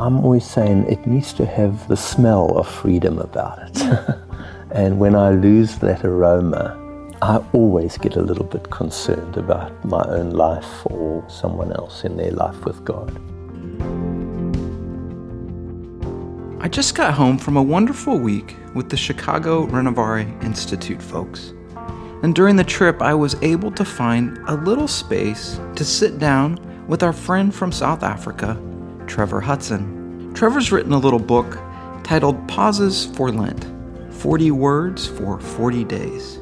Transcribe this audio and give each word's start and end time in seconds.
I'm 0.00 0.18
always 0.24 0.44
saying 0.44 0.86
it 0.90 1.06
needs 1.06 1.32
to 1.34 1.46
have 1.46 1.86
the 1.86 1.96
smell 1.96 2.58
of 2.58 2.66
freedom 2.66 3.20
about 3.20 3.60
it. 3.60 3.80
and 4.72 4.98
when 4.98 5.14
I 5.14 5.30
lose 5.30 5.78
that 5.78 6.04
aroma, 6.04 6.80
I 7.22 7.36
always 7.52 7.96
get 7.96 8.16
a 8.16 8.20
little 8.20 8.44
bit 8.44 8.70
concerned 8.70 9.36
about 9.36 9.84
my 9.84 10.02
own 10.08 10.30
life 10.30 10.84
or 10.86 11.24
someone 11.30 11.72
else 11.72 12.02
in 12.02 12.16
their 12.16 12.32
life 12.32 12.64
with 12.64 12.84
God. 12.84 13.16
I 16.60 16.66
just 16.68 16.96
got 16.96 17.14
home 17.14 17.38
from 17.38 17.56
a 17.56 17.62
wonderful 17.62 18.18
week 18.18 18.56
with 18.74 18.90
the 18.90 18.96
Chicago 18.96 19.64
Renovare 19.68 20.26
Institute 20.42 21.00
folks. 21.00 21.54
And 22.24 22.34
during 22.34 22.56
the 22.56 22.64
trip, 22.64 23.00
I 23.00 23.14
was 23.14 23.36
able 23.42 23.70
to 23.70 23.84
find 23.84 24.38
a 24.48 24.56
little 24.56 24.88
space 24.88 25.60
to 25.76 25.84
sit 25.84 26.18
down 26.18 26.58
with 26.88 27.04
our 27.04 27.12
friend 27.12 27.54
from 27.54 27.70
South 27.70 28.02
Africa, 28.02 28.60
Trevor 29.06 29.40
Hudson. 29.40 30.32
Trevor's 30.34 30.72
written 30.72 30.92
a 30.92 30.98
little 30.98 31.18
book 31.18 31.58
titled 32.02 32.46
Pauses 32.48 33.06
for 33.06 33.30
Lent 33.30 33.66
40 34.12 34.50
Words 34.50 35.06
for 35.06 35.38
40 35.38 35.84
Days. 35.84 36.40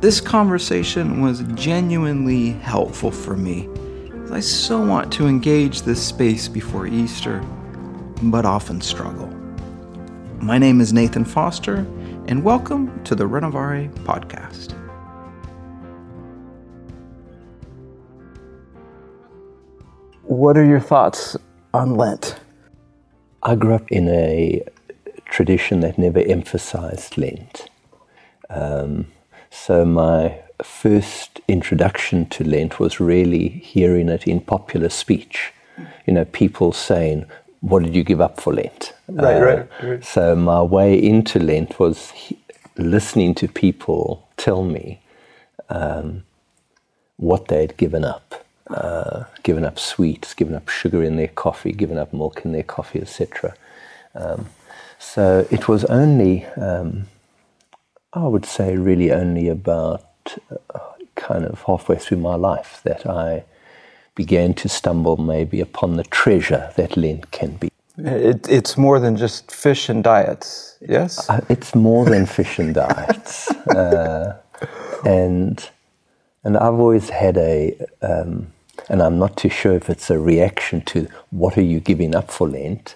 This 0.00 0.20
conversation 0.20 1.22
was 1.22 1.42
genuinely 1.54 2.50
helpful 2.50 3.10
for 3.10 3.36
me. 3.36 3.68
I 4.32 4.40
so 4.40 4.84
want 4.84 5.12
to 5.12 5.26
engage 5.26 5.82
this 5.82 6.02
space 6.02 6.48
before 6.48 6.86
Easter, 6.86 7.40
but 8.22 8.46
often 8.46 8.80
struggle. 8.80 9.28
My 10.40 10.58
name 10.58 10.80
is 10.80 10.92
Nathan 10.92 11.24
Foster, 11.24 11.86
and 12.26 12.42
welcome 12.42 13.04
to 13.04 13.14
the 13.14 13.24
Renovare 13.24 13.92
Podcast. 14.04 14.72
What 20.22 20.56
are 20.56 20.64
your 20.64 20.80
thoughts 20.80 21.36
on 21.74 21.94
Lent? 21.94 22.38
I 23.42 23.54
grew 23.56 23.74
up 23.74 23.90
in 23.90 24.08
a 24.08 24.62
tradition 25.24 25.80
that 25.80 25.98
never 25.98 26.20
emphasized 26.20 27.18
Lent. 27.18 27.68
Um, 28.50 29.06
so 29.50 29.84
my 29.84 30.40
first 30.62 31.40
introduction 31.48 32.26
to 32.26 32.44
Lent 32.44 32.78
was 32.78 33.00
really 33.00 33.48
hearing 33.48 34.08
it 34.08 34.26
in 34.26 34.40
popular 34.40 34.88
speech. 34.88 35.52
You 36.06 36.14
know, 36.14 36.24
people 36.26 36.72
saying, 36.72 37.26
What 37.60 37.82
did 37.82 37.94
you 37.94 38.04
give 38.04 38.20
up 38.20 38.40
for 38.40 38.52
Lent? 38.52 38.92
Right, 39.08 39.36
uh, 39.36 39.40
right, 39.40 39.68
right. 39.82 40.04
So 40.04 40.36
my 40.36 40.62
way 40.62 40.94
into 41.02 41.38
Lent 41.38 41.78
was 41.78 42.10
he- 42.10 42.38
listening 42.76 43.34
to 43.36 43.48
people 43.48 44.28
tell 44.36 44.62
me 44.64 45.00
um, 45.68 46.24
what 47.16 47.48
they 47.48 47.62
had 47.62 47.76
given 47.76 48.04
up. 48.04 48.41
Uh, 48.74 49.24
given 49.42 49.64
up 49.64 49.78
sweets, 49.78 50.34
given 50.34 50.54
up 50.54 50.68
sugar 50.68 51.02
in 51.02 51.16
their 51.16 51.28
coffee, 51.28 51.72
given 51.72 51.98
up 51.98 52.12
milk 52.12 52.44
in 52.44 52.52
their 52.52 52.62
coffee, 52.62 53.00
etc. 53.00 53.54
Um, 54.14 54.46
so 54.98 55.46
it 55.50 55.68
was 55.68 55.84
only, 55.86 56.46
um, 56.56 57.08
I 58.12 58.26
would 58.26 58.46
say, 58.46 58.76
really 58.76 59.10
only 59.10 59.48
about 59.48 60.04
uh, 60.74 60.78
kind 61.16 61.44
of 61.44 61.62
halfway 61.62 61.96
through 61.96 62.18
my 62.18 62.36
life 62.36 62.80
that 62.84 63.06
I 63.06 63.44
began 64.14 64.54
to 64.54 64.68
stumble 64.68 65.16
maybe 65.16 65.60
upon 65.60 65.96
the 65.96 66.04
treasure 66.04 66.72
that 66.76 66.96
Lent 66.96 67.30
can 67.30 67.56
be. 67.56 67.70
It, 67.98 68.48
it's 68.48 68.76
more 68.76 68.98
than 69.00 69.16
just 69.16 69.50
fish 69.50 69.88
and 69.88 70.02
diets, 70.02 70.76
yes? 70.80 71.28
Uh, 71.28 71.44
it's 71.48 71.74
more 71.74 72.04
than 72.04 72.26
fish 72.26 72.58
and 72.58 72.74
diets. 72.74 73.52
Uh, 73.70 74.36
and, 75.04 75.70
and 76.42 76.56
I've 76.56 76.74
always 76.74 77.08
had 77.10 77.36
a, 77.36 77.76
um, 78.02 78.52
and 78.88 79.02
I'm 79.02 79.18
not 79.18 79.36
too 79.36 79.48
sure 79.48 79.74
if 79.74 79.88
it's 79.90 80.10
a 80.10 80.18
reaction 80.18 80.80
to 80.82 81.08
what 81.30 81.56
are 81.58 81.62
you 81.62 81.80
giving 81.80 82.14
up 82.14 82.30
for 82.30 82.48
Lent. 82.48 82.94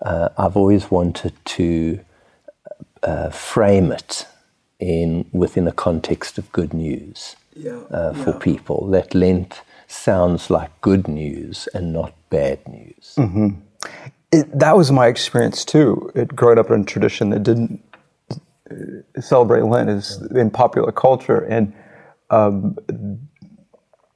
Uh, 0.00 0.28
I've 0.36 0.56
always 0.56 0.90
wanted 0.90 1.32
to 1.44 2.00
uh, 3.02 3.30
frame 3.30 3.92
it 3.92 4.26
in 4.78 5.26
within 5.32 5.68
a 5.68 5.72
context 5.72 6.38
of 6.38 6.50
good 6.52 6.74
news 6.74 7.36
yeah, 7.54 7.80
uh, 7.90 8.12
for 8.12 8.30
yeah. 8.30 8.38
people. 8.38 8.88
That 8.88 9.14
Lent 9.14 9.62
sounds 9.86 10.50
like 10.50 10.70
good 10.80 11.06
news 11.06 11.68
and 11.74 11.92
not 11.92 12.14
bad 12.30 12.66
news. 12.68 13.14
Mm-hmm. 13.16 13.48
It, 14.32 14.58
that 14.58 14.76
was 14.76 14.90
my 14.90 15.06
experience 15.06 15.64
too. 15.64 16.10
It 16.14 16.34
growing 16.34 16.58
up 16.58 16.70
in 16.70 16.80
a 16.80 16.84
tradition 16.84 17.30
that 17.30 17.42
didn't 17.42 17.82
uh, 18.30 19.20
celebrate 19.20 19.62
Lent 19.62 19.90
is 19.90 20.20
in 20.34 20.50
popular 20.50 20.90
culture, 20.90 21.40
and 21.44 21.72
um, 22.30 22.76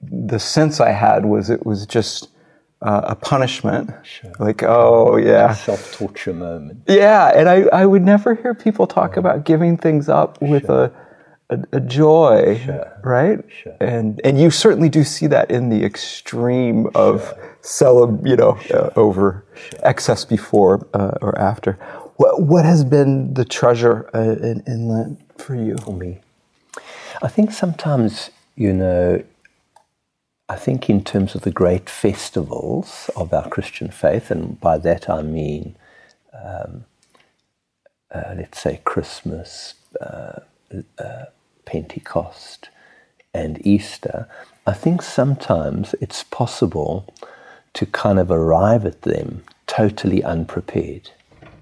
the 0.01 0.39
sense 0.39 0.81
I 0.81 0.91
had 0.91 1.25
was 1.25 1.51
it 1.51 1.65
was 1.67 1.87
just 1.87 2.29
uh, 2.83 3.01
a 3.05 3.15
punishment. 3.15 3.91
Sure. 4.03 4.33
Like, 4.39 4.62
oh 4.62 5.17
yeah, 5.17 5.55
Self 5.55 5.93
torture 5.95 6.34
moment. 6.34 6.83
yeah. 6.87 7.33
And 7.34 7.49
I, 7.49 7.62
I 7.73 7.87
would 7.87 8.03
never 8.03 8.34
hear 8.34 8.55
people 8.55 8.87
talk 8.87 9.17
about 9.17 9.45
giving 9.45 9.77
things 9.79 10.09
up 10.09 10.41
with 10.43 10.69
a, 10.69 10.93
a, 11.49 11.59
a 11.73 11.81
joy, 11.81 12.61
Sure. 12.65 13.01
right? 13.03 13.39
Sure. 13.49 13.77
And 13.81 14.21
and 14.25 14.39
you 14.41 14.51
certainly 14.51 14.89
do 14.91 15.05
see 15.05 15.27
that 15.29 15.51
in 15.51 15.71
the 15.71 15.84
extreme 15.84 16.89
of 16.95 17.33
celeb, 17.63 18.27
you 18.28 18.37
know, 18.37 18.59
uh, 18.75 18.91
over 18.97 19.45
excess 19.83 20.25
before 20.25 20.87
uh, 20.93 21.13
or 21.23 21.37
after. 21.39 21.73
What 22.17 22.43
what 22.43 22.65
has 22.67 22.84
been 22.84 23.33
the 23.34 23.45
treasure 23.45 24.09
uh, 24.15 24.21
in, 24.21 24.63
in 24.67 24.89
Lent 24.89 25.19
for 25.41 25.55
you? 25.55 25.77
for 25.78 25.93
me. 25.95 26.21
I 27.23 27.28
think 27.28 27.51
sometimes, 27.53 28.31
you 28.57 28.73
know, 28.75 29.23
I 30.49 30.57
think 30.57 30.89
in 30.89 31.03
terms 31.03 31.34
of 31.34 31.43
the 31.43 31.51
great 31.51 31.91
festivals 31.91 33.11
of 33.17 33.33
our 33.33 33.49
Christian 33.49 33.91
faith, 33.91 34.31
and 34.31 34.61
by 34.61 34.79
that 34.79 35.11
I 35.11 35.23
mean, 35.23 35.77
um, 36.33 36.84
uh, 38.15 38.34
let's 38.37 38.61
say, 38.61 38.81
Christmas, 38.84 39.75
uh, 40.01 40.41
uh, 40.99 41.25
Pentecost, 41.65 42.69
and 43.34 43.65
Easter, 43.67 44.29
I 44.67 44.73
think 44.73 45.03
sometimes 45.03 45.95
it's 46.01 46.23
possible 46.23 47.13
to 47.75 47.87
kind 47.87 48.19
of 48.19 48.31
arrive 48.31 48.87
at 48.87 49.03
them 49.03 49.45
totally 49.67 50.23
unprepared 50.23 51.11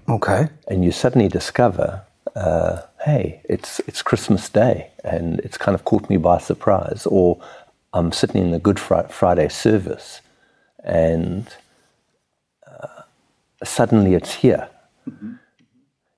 Okay. 0.07 0.47
and 0.67 0.85
you 0.85 0.91
suddenly 0.91 1.27
discover, 1.27 2.03
uh, 2.35 2.81
hey, 3.03 3.41
it's 3.45 3.79
it's 3.87 4.01
Christmas 4.03 4.49
Day, 4.49 4.91
and 5.03 5.39
it's 5.39 5.57
kind 5.57 5.73
of 5.73 5.83
caught 5.83 6.09
me 6.09 6.17
by 6.17 6.37
surprise. 6.37 7.07
Or 7.07 7.39
I'm 7.95 8.11
sitting 8.11 8.41
in 8.43 8.51
the 8.51 8.59
Good 8.59 8.77
Friday 9.09 9.47
service, 9.49 10.21
and 10.83 11.47
uh, 12.69 13.03
suddenly 13.63 14.15
it's 14.15 14.35
here. 14.35 14.67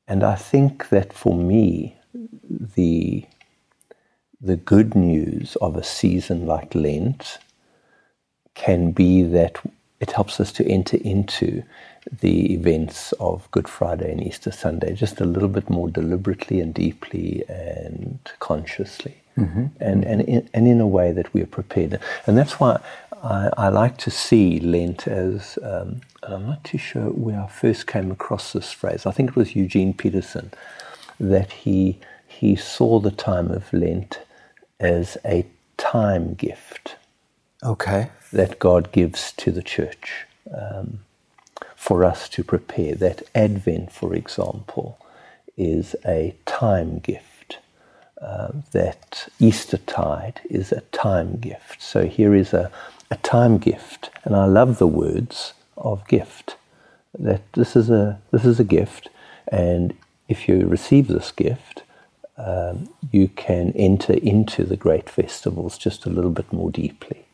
And 0.08 0.24
I 0.24 0.36
think 0.36 0.90
that 0.90 1.14
for 1.14 1.36
me, 1.36 1.98
the 2.44 3.26
the 4.42 4.58
good 4.58 4.96
news 4.96 5.56
of 5.58 5.76
a 5.78 5.84
season 5.84 6.48
like 6.48 6.76
Lent 6.76 7.38
can 8.56 8.92
be 8.92 9.24
that 9.24 9.60
it 10.00 10.12
helps 10.14 10.40
us 10.40 10.52
to 10.54 10.68
enter 10.68 10.98
into 10.98 11.64
the 12.22 12.54
events 12.54 13.14
of 13.14 13.50
Good 13.52 13.68
Friday 13.68 14.12
and 14.12 14.26
Easter 14.26 14.52
Sunday 14.52 14.96
just 14.96 15.22
a 15.22 15.26
little 15.26 15.50
bit 15.50 15.70
more 15.70 15.90
deliberately 15.90 16.60
and 16.60 16.74
deeply 16.74 17.44
and 17.50 18.20
consciously, 18.40 19.18
and 19.80 20.06
and 20.06 20.22
in, 20.22 20.50
and 20.54 20.68
in 20.68 20.82
a 20.82 20.88
way 20.88 21.12
that 21.14 21.34
we 21.34 21.42
are 21.42 21.48
prepared. 21.48 22.00
And 22.28 22.38
that's 22.38 22.60
why 22.60 22.82
I, 23.24 23.50
I 23.58 23.70
like 23.70 23.98
to 24.00 24.12
see 24.12 24.60
Lent 24.60 25.08
as. 25.08 25.60
Um, 25.64 26.02
and 26.24 26.36
I'm 26.36 26.48
not 26.48 26.64
too 26.66 26.80
sure 26.80 27.06
where 27.12 27.40
I 27.42 27.48
first 27.48 27.88
came 27.88 28.12
across 28.12 28.54
this 28.54 28.72
phrase. 28.74 29.06
I 29.06 29.12
think 29.12 29.32
it 29.32 29.36
was 29.38 29.56
Eugene 29.56 29.94
Peterson 29.94 30.52
that 31.20 31.52
he 31.54 32.00
he 32.28 32.56
saw 32.56 33.00
the 33.00 33.12
time 33.12 33.52
of 33.52 33.74
Lent 33.74 34.22
as 34.80 35.18
a 35.26 35.46
time 35.78 36.36
gift 36.36 36.96
Okay. 37.64 38.10
that 38.34 38.60
God 38.60 38.92
gives 38.94 39.34
to 39.34 39.52
the 39.52 39.64
church 39.64 40.26
um, 40.56 41.00
for 41.76 42.06
us 42.06 42.30
to 42.32 42.44
prepare. 42.44 42.96
That 42.96 43.24
Advent, 43.36 43.92
for 43.92 44.16
example, 44.16 45.00
is 45.58 45.96
a 46.06 46.36
time 46.46 47.00
gift. 47.00 47.27
Uh, 48.22 48.50
that 48.72 49.28
Eastertide 49.40 50.42
is 50.50 50.72
a 50.72 50.82
time 50.92 51.36
gift. 51.38 51.80
So 51.80 52.08
here 52.08 52.34
is 52.34 52.52
a, 52.52 52.72
a 53.12 53.16
time 53.18 53.60
gift, 53.60 54.10
and 54.24 54.36
I 54.36 54.46
love 54.46 54.80
the 54.80 54.88
words 54.88 55.54
of 55.78 56.08
gift. 56.08 56.56
That 57.20 57.42
this 57.54 57.76
is 57.76 57.92
a 57.92 58.20
this 58.32 58.44
is 58.44 58.60
a 58.60 58.64
gift, 58.64 59.10
and 59.50 59.94
if 60.28 60.50
you 60.50 60.66
receive 60.66 61.08
this 61.08 61.32
gift, 61.32 61.84
um, 62.38 62.90
you 63.12 63.28
can 63.28 63.72
enter 63.76 64.14
into 64.14 64.64
the 64.64 64.78
great 64.78 65.10
festivals 65.10 65.78
just 65.78 66.06
a 66.08 66.10
little 66.10 66.32
bit 66.32 66.52
more 66.52 66.72
deeply. 66.72 67.26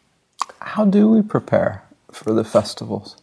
How 0.60 0.84
do 0.84 1.10
we 1.10 1.22
prepare 1.22 1.84
for 2.12 2.34
the 2.34 2.44
festivals? 2.44 3.16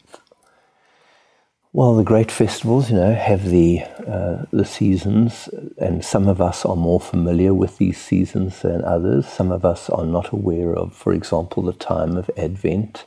Well, 1.72 1.94
the 1.94 2.02
great 2.02 2.32
festivals, 2.32 2.90
you 2.90 2.96
know, 2.96 3.14
have 3.14 3.44
the 3.48 3.82
uh, 4.04 4.44
the 4.50 4.64
seasons, 4.64 5.48
and 5.78 6.04
some 6.04 6.26
of 6.26 6.40
us 6.40 6.64
are 6.64 6.74
more 6.74 6.98
familiar 6.98 7.54
with 7.54 7.78
these 7.78 7.96
seasons 7.96 8.62
than 8.62 8.82
others. 8.84 9.26
Some 9.28 9.52
of 9.52 9.64
us 9.64 9.88
are 9.88 10.04
not 10.04 10.32
aware 10.32 10.74
of, 10.74 10.92
for 10.92 11.12
example, 11.12 11.62
the 11.62 11.72
time 11.72 12.16
of 12.16 12.28
Advent, 12.36 13.04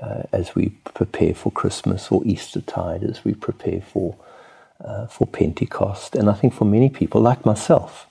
uh, 0.00 0.22
as 0.32 0.54
we 0.54 0.70
prepare 0.94 1.34
for 1.34 1.52
Christmas 1.52 2.10
or 2.10 2.22
Eastertide, 2.24 3.04
as 3.04 3.26
we 3.26 3.34
prepare 3.34 3.82
for 3.82 4.16
uh, 4.82 5.06
for 5.06 5.26
Pentecost. 5.26 6.14
And 6.14 6.30
I 6.30 6.32
think 6.32 6.54
for 6.54 6.64
many 6.64 6.88
people, 6.88 7.20
like 7.20 7.44
myself, 7.44 8.06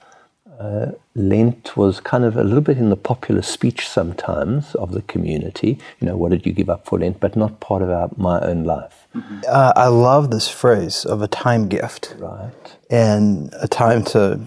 uh, 0.59 0.91
Lent 1.15 1.75
was 1.75 1.99
kind 1.99 2.23
of 2.23 2.37
a 2.37 2.43
little 2.43 2.61
bit 2.61 2.77
in 2.77 2.89
the 2.91 2.95
popular 2.95 3.41
speech 3.41 3.87
sometimes 3.89 4.75
of 4.75 4.91
the 4.91 5.01
community. 5.01 5.79
You 5.99 6.05
know, 6.07 6.17
what 6.17 6.29
did 6.29 6.45
you 6.45 6.53
give 6.53 6.69
up 6.69 6.85
for 6.85 6.99
Lent? 6.99 7.19
But 7.19 7.35
not 7.35 7.59
part 7.59 7.81
of 7.81 7.89
our, 7.89 8.11
my 8.15 8.39
own 8.41 8.63
life. 8.63 9.00
Mm-hmm. 9.15 9.41
Uh, 9.47 9.73
I 9.75 9.87
love 9.87 10.31
this 10.31 10.47
phrase 10.47 11.05
of 11.05 11.21
a 11.21 11.27
time 11.27 11.67
gift, 11.67 12.15
right? 12.17 12.51
And 12.89 13.53
a 13.59 13.67
time 13.67 14.03
to 14.05 14.39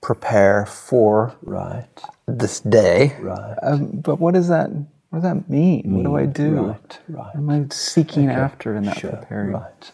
prepare 0.00 0.66
for 0.66 1.34
right 1.42 1.88
this 2.26 2.60
day, 2.60 3.16
right? 3.20 3.56
Um, 3.62 3.86
but 4.00 4.20
what 4.20 4.34
does 4.34 4.48
that 4.48 4.70
what 5.12 5.20
does 5.20 5.22
that 5.24 5.50
mean? 5.50 5.82
mean? 5.84 5.94
What 5.96 6.04
do 6.04 6.16
I 6.16 6.26
do? 6.26 6.50
Right, 6.52 6.98
right. 7.08 7.34
What 7.34 7.36
am 7.36 7.50
I 7.50 7.66
seeking 7.70 8.30
okay. 8.30 8.40
after 8.40 8.74
in 8.74 8.84
that 8.84 8.98
sure, 8.98 9.10
preparing? 9.10 9.52
Right. 9.52 9.92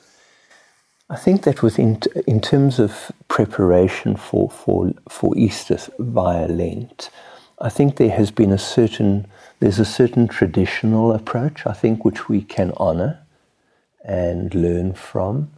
I 1.10 1.16
think 1.16 1.42
that 1.42 1.62
was 1.62 1.78
in, 1.78 2.00
in 2.26 2.40
terms 2.40 2.78
of 2.78 3.10
preparation 3.28 4.14
for, 4.14 4.50
for, 4.50 4.92
for 5.08 5.36
Easter 5.36 5.78
via 5.98 6.46
Lent, 6.46 7.10
I 7.60 7.70
think 7.70 7.96
there 7.96 8.10
has 8.10 8.31
been 8.31 8.52
a 8.52 8.58
certain, 8.58 9.26
there's 9.58 9.78
a 9.78 9.84
certain 9.84 10.28
traditional 10.28 11.12
approach, 11.12 11.66
I 11.66 11.72
think, 11.72 12.04
which 12.04 12.28
we 12.28 12.42
can 12.42 12.72
honor 12.76 13.19
and 14.04 14.54
learn 14.54 14.94
from. 14.94 15.50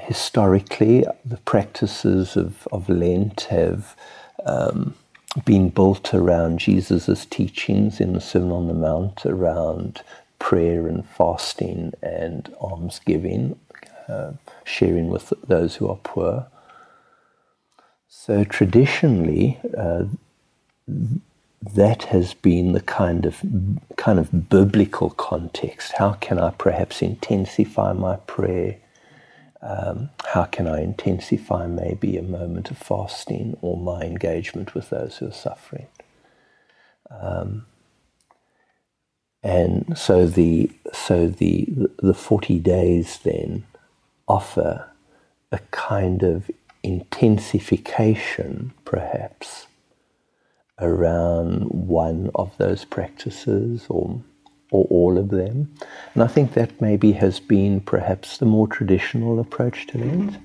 Historically, 0.00 1.04
the 1.24 1.38
practices 1.38 2.36
of, 2.36 2.68
of 2.72 2.88
Lent 2.88 3.42
have 3.50 3.96
um, 4.44 4.94
been 5.44 5.68
built 5.70 6.14
around 6.14 6.60
Jesus' 6.60 7.26
teachings 7.26 8.00
in 8.00 8.12
the 8.12 8.20
Sermon 8.20 8.52
on 8.52 8.66
the 8.68 8.74
Mount, 8.74 9.26
around 9.26 10.02
prayer 10.38 10.86
and 10.86 11.06
fasting 11.08 11.92
and 12.02 12.54
almsgiving, 12.60 13.58
uh, 14.08 14.32
sharing 14.64 15.08
with 15.08 15.32
those 15.46 15.76
who 15.76 15.88
are 15.88 15.98
poor. 16.02 16.46
So 18.08 18.44
traditionally, 18.44 19.60
uh, 19.76 20.04
that 21.60 22.04
has 22.04 22.34
been 22.34 22.72
the 22.72 22.80
kind 22.80 23.26
of 23.26 23.42
kind 23.96 24.18
of 24.18 24.48
biblical 24.48 25.10
context. 25.10 25.92
How 25.98 26.12
can 26.12 26.38
I 26.38 26.50
perhaps 26.50 27.02
intensify 27.02 27.92
my 27.92 28.16
prayer? 28.16 28.76
Um, 29.60 30.10
how 30.24 30.44
can 30.44 30.68
I 30.68 30.82
intensify 30.82 31.66
maybe 31.66 32.16
a 32.16 32.22
moment 32.22 32.70
of 32.70 32.78
fasting 32.78 33.56
or 33.60 33.76
my 33.76 34.02
engagement 34.02 34.74
with 34.74 34.90
those 34.90 35.16
who 35.16 35.28
are 35.28 35.32
suffering? 35.32 35.88
Um, 37.10 37.66
and 39.42 39.96
so 39.98 40.26
the 40.26 40.70
so 40.92 41.28
the 41.28 41.66
the 41.98 42.14
forty 42.14 42.58
days 42.58 43.18
then 43.24 43.64
offer 44.28 44.90
a 45.50 45.58
kind 45.70 46.22
of 46.22 46.50
intensification, 46.82 48.72
perhaps, 48.84 49.67
around 50.80 51.62
one 51.64 52.30
of 52.34 52.56
those 52.58 52.84
practices 52.84 53.86
or 53.88 54.20
or 54.70 54.86
all 54.90 55.16
of 55.16 55.30
them. 55.30 55.72
And 56.12 56.22
I 56.22 56.26
think 56.26 56.52
that 56.52 56.78
maybe 56.78 57.12
has 57.12 57.40
been 57.40 57.80
perhaps 57.80 58.36
the 58.36 58.44
more 58.44 58.68
traditional 58.68 59.40
approach 59.40 59.86
to 59.86 59.98
Lent. 59.98 60.36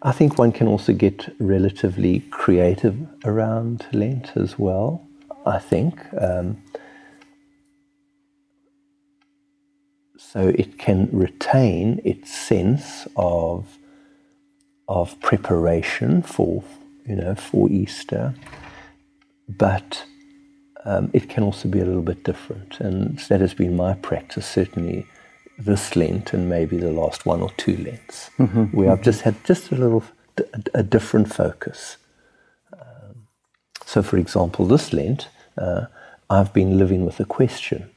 I 0.00 0.12
think 0.12 0.38
one 0.38 0.52
can 0.52 0.66
also 0.66 0.94
get 0.94 1.28
relatively 1.38 2.20
creative 2.30 2.96
around 3.26 3.86
Lent 3.92 4.34
as 4.34 4.58
well. 4.58 5.06
I 5.44 5.58
think. 5.58 6.00
Um, 6.20 6.62
so 10.18 10.48
it 10.48 10.76
can 10.78 11.08
retain 11.12 12.00
its 12.04 12.34
sense 12.34 13.06
of 13.16 13.78
of 14.88 15.18
preparation 15.20 16.22
for 16.22 16.62
you 17.06 17.16
know 17.16 17.34
for 17.34 17.70
Easter, 17.70 18.34
but 19.48 20.04
um, 20.84 21.10
it 21.12 21.28
can 21.28 21.42
also 21.42 21.68
be 21.68 21.80
a 21.80 21.84
little 21.84 22.02
bit 22.02 22.24
different, 22.24 22.80
and 22.80 23.18
that 23.28 23.40
has 23.40 23.54
been 23.54 23.76
my 23.76 23.94
practice 23.94 24.46
certainly 24.46 25.06
this 25.58 25.96
Lent 25.96 26.32
and 26.32 26.48
maybe 26.48 26.76
the 26.76 26.92
last 26.92 27.24
one 27.24 27.40
or 27.40 27.50
two 27.56 27.76
Lents, 27.76 28.30
mm-hmm. 28.38 28.64
where 28.76 28.90
I've 28.90 29.02
just 29.02 29.22
had 29.22 29.42
just 29.44 29.70
a 29.72 29.74
little 29.74 30.04
a, 30.38 30.80
a 30.80 30.82
different 30.82 31.32
focus. 31.32 31.96
Um, 32.72 33.26
so, 33.84 34.02
for 34.02 34.18
example, 34.18 34.66
this 34.66 34.92
Lent, 34.92 35.28
uh, 35.56 35.86
I've 36.28 36.52
been 36.52 36.78
living 36.78 37.04
with 37.04 37.20
a 37.20 37.24
question 37.24 37.90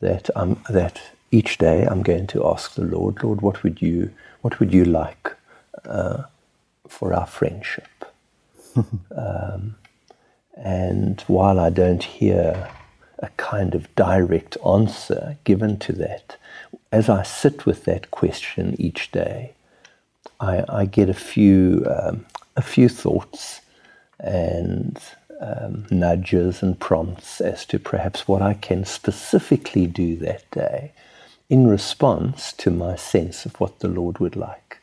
that 0.00 0.30
um, 0.36 0.62
that 0.68 1.00
each 1.30 1.58
day 1.58 1.84
I'm 1.84 2.02
going 2.02 2.26
to 2.28 2.46
ask 2.46 2.74
the 2.74 2.84
Lord, 2.84 3.22
Lord, 3.24 3.40
what 3.40 3.62
would 3.62 3.80
you, 3.80 4.10
what 4.42 4.60
would 4.60 4.72
you 4.72 4.84
like 4.84 5.34
uh, 5.86 6.24
for 6.86 7.14
our 7.14 7.26
friendship? 7.26 7.88
um, 8.76 9.76
and 10.56 11.20
while 11.22 11.58
I 11.58 11.70
don't 11.70 12.02
hear 12.02 12.70
a 13.18 13.28
kind 13.36 13.74
of 13.74 13.94
direct 13.94 14.56
answer 14.66 15.38
given 15.44 15.78
to 15.80 15.92
that, 15.92 16.36
as 16.90 17.08
I 17.08 17.22
sit 17.22 17.64
with 17.64 17.84
that 17.84 18.10
question 18.10 18.76
each 18.78 19.10
day, 19.12 19.54
I, 20.40 20.64
I 20.68 20.84
get 20.86 21.08
a 21.08 21.14
few, 21.14 21.86
um, 21.88 22.26
a 22.56 22.62
few 22.62 22.88
thoughts 22.88 23.60
and 24.18 25.00
um, 25.40 25.86
nudges 25.90 26.62
and 26.62 26.78
prompts 26.78 27.40
as 27.40 27.64
to 27.66 27.78
perhaps 27.78 28.28
what 28.28 28.42
I 28.42 28.54
can 28.54 28.84
specifically 28.84 29.86
do 29.86 30.16
that 30.16 30.50
day 30.50 30.92
in 31.48 31.66
response 31.66 32.52
to 32.54 32.70
my 32.70 32.96
sense 32.96 33.44
of 33.44 33.58
what 33.60 33.80
the 33.80 33.88
Lord 33.88 34.18
would 34.18 34.36
like 34.36 34.78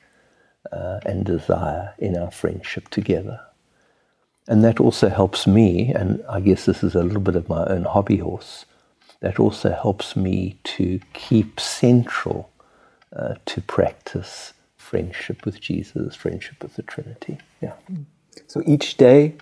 uh, 0.72 1.00
and 1.06 1.25
desire 1.25 1.94
in 1.98 2.18
our 2.18 2.31
friendship 2.31 2.89
together. 2.89 3.39
And 4.50 4.63
that 4.63 4.80
also 4.80 5.10
helps 5.10 5.46
me, 5.46 5.94
and 5.94 6.24
I 6.28 6.40
guess 6.40 6.66
this 6.66 6.84
is 6.84 6.96
a 6.96 7.04
little 7.04 7.22
bit 7.22 7.36
of 7.36 7.48
my 7.48 7.63
own 7.66 7.84
hobby 7.84 8.18
horse, 8.18 8.66
that 9.19 9.40
also 9.40 9.69
helps 9.72 10.16
me 10.16 10.57
to 10.63 11.00
keep 11.13 11.60
central 11.60 12.50
uh, 13.16 13.36
to 13.46 13.62
practice 13.62 14.54
friendship 14.75 15.46
with 15.46 15.62
Jesus, 15.62 16.16
friendship 16.16 16.63
with 16.63 16.74
the 16.75 16.81
Trinity. 16.81 17.38
Yeah. 17.62 17.74
So 18.48 18.63
each 18.66 18.98
day, 18.98 19.36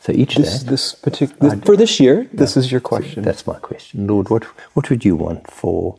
so 0.00 0.12
each 0.12 0.36
this, 0.36 0.62
day, 0.62 0.70
this 0.70 0.94
particular 0.94 1.56
for 1.56 1.76
this 1.76 2.00
year, 2.00 2.26
this 2.32 2.56
is 2.56 2.72
your 2.72 2.80
question. 2.80 3.22
That's 3.22 3.46
my 3.46 3.58
question, 3.58 4.06
Lord. 4.06 4.30
What 4.30 4.44
what 4.74 4.88
would 4.88 5.04
you 5.04 5.16
want 5.16 5.50
for 5.50 5.98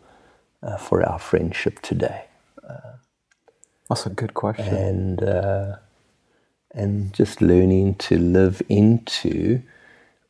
uh, 0.63 0.77
for 0.77 1.03
our 1.03 1.19
friendship 1.19 1.79
today? 1.81 2.25
Uh, 2.67 2.98
That's 3.89 4.05
a 4.07 4.10
good 4.10 4.33
question. 4.33 4.75
And 4.75 5.24
uh, 5.24 5.75
and 6.73 7.13
just 7.13 7.41
learning 7.41 7.95
to 7.95 8.17
live 8.17 8.61
into 8.69 9.61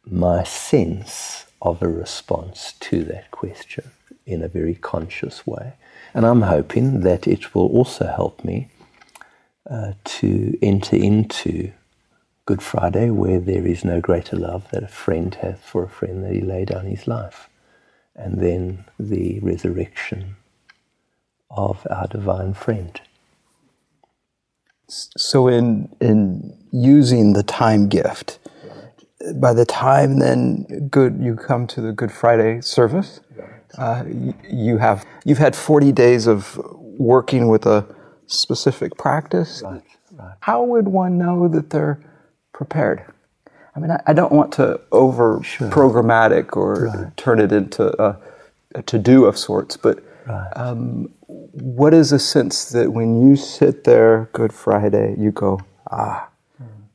my 0.06 0.44
sense 0.44 1.46
of 1.62 1.82
a 1.82 1.88
response 1.88 2.74
to 2.80 3.04
that 3.04 3.30
question 3.32 3.92
in 4.26 4.42
a 4.42 4.48
very 4.48 4.76
conscious 4.76 5.46
way. 5.46 5.74
And 6.14 6.26
I'm 6.26 6.42
hoping 6.42 7.02
that 7.02 7.28
it 7.28 7.54
will 7.54 7.68
also 7.68 8.08
help 8.08 8.44
me 8.44 8.70
uh, 9.70 9.94
to 10.04 10.58
enter 10.62 10.96
into 10.96 11.72
Good 12.46 12.64
Friday, 12.64 13.12
where 13.12 13.40
there 13.40 13.66
is 13.66 13.86
no 13.86 14.02
greater 14.02 14.36
love 14.36 14.70
that 14.72 14.84
a 14.84 14.88
friend 14.88 15.34
hath 15.36 15.64
for 15.64 15.84
a 15.84 15.90
friend 15.90 16.24
that 16.24 16.34
he 16.34 16.42
lay 16.42 16.66
down 16.66 16.86
his 16.86 17.08
life 17.08 17.48
and 18.16 18.40
then 18.40 18.86
the 19.00 19.40
resurrection 19.40 20.36
of 21.50 21.86
our 21.90 22.08
divine 22.08 22.54
friend. 22.54 23.00
So, 24.92 25.48
in, 25.48 25.90
in 26.02 26.58
using 26.72 27.34
the 27.34 27.44
time 27.44 27.88
gift, 27.88 28.40
by 29.36 29.54
the 29.54 29.66
time 29.66 30.20
then 30.20 30.88
good 30.90 31.18
you 31.22 31.36
come 31.36 31.68
to 31.68 31.82
the 31.82 31.92
Good 31.92 32.12
Friday 32.12 32.62
service, 32.62 33.22
uh, 33.78 34.04
you 34.50 34.78
have 34.78 35.06
you've 35.24 35.38
had 35.38 35.56
forty 35.56 35.92
days 35.92 36.28
of 36.28 36.60
working 36.98 37.48
with 37.48 37.66
a 37.66 37.86
specific 38.28 38.98
practice. 38.98 39.62
Right, 39.64 39.82
right. 40.14 40.36
How 40.42 40.64
would 40.64 40.88
one 40.88 41.18
know 41.18 41.48
that 41.48 41.70
they're 41.70 42.00
prepared? 42.54 43.06
I 43.76 43.80
mean, 43.80 43.92
I, 43.92 44.02
I 44.08 44.14
don't 44.14 44.34
want 44.34 44.52
to 44.54 44.82
over 44.92 45.42
sure. 45.44 45.70
programmatic 45.70 46.58
or 46.58 46.86
right. 46.88 47.18
turn 47.18 47.40
it 47.40 47.52
into 47.52 48.02
a, 48.02 48.20
a 48.76 48.82
to 48.84 49.00
do 49.00 49.26
of 49.26 49.38
sorts, 49.38 49.78
but 49.78 50.04
um, 50.56 51.14
what 51.52 51.94
is 51.94 52.12
a 52.12 52.20
sense 52.20 52.70
that 52.70 52.94
when 52.94 53.28
you 53.28 53.36
sit 53.36 53.84
there 53.84 54.30
Good 54.34 54.54
Friday, 54.54 55.16
you 55.18 55.32
go, 55.32 55.62
ah, 55.90 56.28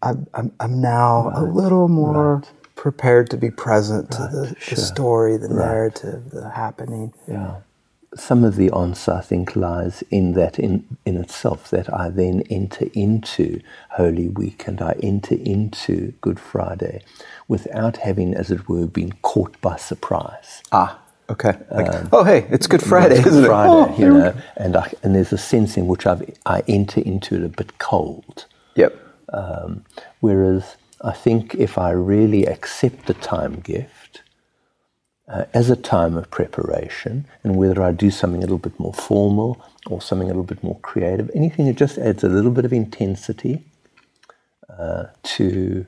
I'm, 0.03 0.27
I'm, 0.35 0.53
I'm 0.61 0.81
now 0.81 1.29
right. 1.29 1.39
a 1.39 1.43
little 1.43 1.89
more 1.89 2.43
prepared 2.75 3.31
to 3.31 3.37
be 3.37 3.51
present 3.51 4.11
to 4.13 4.19
the, 4.19 4.57
sure. 4.59 4.77
the, 4.77 4.81
story, 4.81 5.37
the 5.37 5.49
narrative, 5.49 6.31
the 6.31 6.51
happening. 6.51 7.13
Yeah 7.27 7.57
some 8.17 8.45
of 8.45 8.57
the 8.57 8.71
answer, 8.73 9.13
I 9.13 9.21
think, 9.21 9.55
lies 9.57 10.03
in 10.11 10.33
that 10.33 10.59
in, 10.59 10.85
in 11.05 11.17
itself, 11.17 11.71
that 11.71 11.93
I 11.93 12.09
then 12.09 12.43
enter 12.51 12.87
into 12.95 13.61
Holy 13.91 14.29
Week 14.29 14.67
and 14.67 14.81
I 14.81 14.97
enter 15.03 15.35
into 15.35 16.13
Good 16.21 16.41
Friday 16.41 17.03
without 17.47 17.99
having, 17.99 18.35
as 18.35 18.51
it 18.51 18.69
were, 18.69 18.87
been 18.87 19.13
caught 19.23 19.61
by 19.61 19.77
surprise. 19.77 20.63
Ah. 20.73 21.01
Okay. 21.29 21.59
Like, 21.71 21.93
um, 21.93 22.09
oh, 22.13 22.23
hey, 22.23 22.47
it's 22.51 22.67
Good 22.67 22.83
Friday, 22.83 23.17
it's 23.17 23.27
isn't 23.27 23.43
Good 23.43 23.49
Friday, 23.49 23.73
it? 23.73 23.75
Oh, 23.75 23.99
you 23.99 24.13
know, 24.13 24.35
and 24.57 24.77
I, 24.77 24.93
and 25.03 25.15
there's 25.15 25.33
a 25.33 25.39
sense 25.39 25.77
in 25.77 25.87
which 25.89 26.07
I've, 26.07 26.23
I 26.47 26.63
enter 26.69 27.01
into 27.01 27.35
it 27.35 27.43
a 27.43 27.49
bit 27.49 27.79
cold. 27.79 28.47
Yep. 28.77 28.97
Um, 29.33 29.85
whereas 30.21 30.77
I 31.03 31.13
think 31.13 31.55
if 31.57 31.79
I 31.79 31.91
really 31.91 32.47
accept 32.47 33.07
the 33.07 33.15
time 33.15 33.61
gift 33.61 34.23
uh, 35.29 35.47
as 35.53 35.69
a 35.69 35.77
time 35.77 36.17
of 36.17 36.31
preparation, 36.31 37.27
and 37.43 37.57
whether 37.57 37.83
I 37.83 37.91
do 37.91 38.13
something 38.13 38.41
a 38.41 38.47
little 38.47 38.59
bit 38.59 38.79
more 38.79 38.95
formal 38.95 39.61
or 39.89 40.01
something 40.01 40.29
a 40.29 40.31
little 40.31 40.45
bit 40.45 40.63
more 40.63 40.79
creative, 40.81 41.29
anything 41.35 41.67
that 41.67 41.77
just 41.77 41.99
adds 41.99 42.23
a 42.23 42.29
little 42.29 42.53
bit 42.53 42.65
of 42.65 42.73
intensity 42.73 43.65
uh, 44.69 45.07
to 45.23 45.87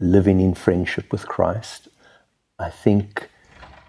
living 0.00 0.40
in 0.40 0.54
friendship 0.54 1.12
with 1.12 1.28
Christ, 1.28 1.88
I 2.58 2.70
think 2.70 3.28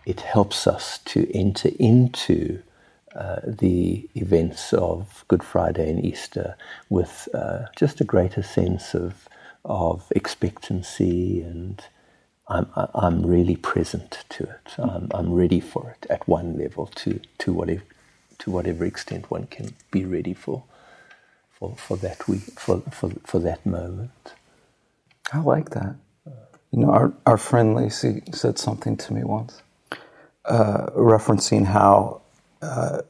it 0.05 0.22
helps 0.22 0.67
us 0.67 1.00
to 1.05 1.29
enter 1.36 1.69
into 1.79 2.62
uh, 3.15 3.41
the 3.45 4.10
events 4.15 4.74
of 4.74 5.25
Good 5.27 5.43
Friday 5.43 5.89
and 5.89 6.03
Easter 6.03 6.55
with 6.89 7.29
uh, 7.33 7.65
just 7.77 8.01
a 8.01 8.05
greater 8.05 8.43
sense 8.43 8.95
of 8.95 9.27
of 9.65 10.05
expectancy 10.15 11.41
and 11.41 11.81
I'm, 12.48 12.67
I'm 12.95 13.25
really 13.25 13.55
present 13.55 14.25
to 14.31 14.43
it. 14.43 14.74
I'm, 14.77 15.10
I'm 15.13 15.33
ready 15.33 15.60
for 15.60 15.91
it 16.00 16.07
at 16.10 16.27
one 16.27 16.57
level 16.57 16.88
to, 16.95 17.19
to, 17.39 17.53
whatever, 17.53 17.83
to 18.39 18.51
whatever 18.51 18.86
extent 18.86 19.31
one 19.31 19.48
can 19.48 19.74
be 19.91 20.05
ready 20.05 20.33
for, 20.33 20.63
for, 21.51 21.75
for, 21.77 21.98
that, 21.98 22.27
week, 22.27 22.60
for, 22.60 22.81
for, 22.91 23.12
for 23.25 23.39
that 23.39 23.65
moment. 23.65 24.33
I 25.33 25.39
like 25.39 25.72
that. 25.72 25.95
You 26.72 26.79
know, 26.81 26.91
our, 26.91 27.13
our 27.25 27.38
friend 27.38 27.75
Lacey 27.75 28.24
said 28.33 28.60
something 28.60 28.98
to 28.98 29.13
me 29.13 29.24
once, 29.24 29.62
uh, 30.45 30.88
referencing 30.95 31.65
how 31.65 32.21
uh, 32.62 33.01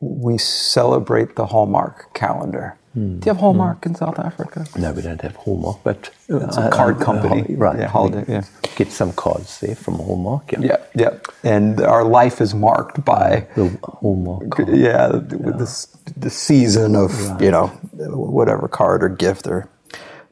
we 0.00 0.38
celebrate 0.38 1.36
the 1.36 1.46
Hallmark 1.46 2.12
calendar. 2.14 2.76
Mm. 2.96 3.20
Do 3.20 3.26
you 3.26 3.32
have 3.32 3.38
Hallmark 3.38 3.80
mm. 3.80 3.86
in 3.86 3.94
South 3.96 4.18
Africa? 4.18 4.66
No, 4.78 4.92
we 4.92 5.02
don't 5.02 5.20
have 5.22 5.34
Hallmark, 5.34 5.78
but 5.82 6.10
it's 6.28 6.56
a 6.56 6.70
card 6.70 7.00
company, 7.00 7.54
right? 7.56 7.78
Yeah, 7.78 7.88
holiday. 7.88 8.24
Yeah, 8.28 8.44
get 8.76 8.92
some 8.92 9.12
cards 9.12 9.58
there 9.60 9.74
from 9.74 9.94
Hallmark. 9.94 10.52
Yeah, 10.52 10.60
yeah, 10.60 10.76
yeah. 10.94 11.18
And 11.42 11.80
our 11.80 12.04
life 12.04 12.40
is 12.40 12.54
marked 12.54 13.04
by 13.04 13.48
the 13.56 13.76
Hallmark. 13.82 14.50
Card. 14.50 14.68
Yeah, 14.68 14.76
yeah. 14.76 15.08
the 15.08 15.86
the 16.16 16.30
season 16.30 16.94
of 16.94 17.30
right. 17.30 17.40
you 17.40 17.50
know 17.50 17.66
whatever 17.96 18.68
card 18.68 19.02
or 19.02 19.08
gift 19.08 19.44
they're 19.44 19.68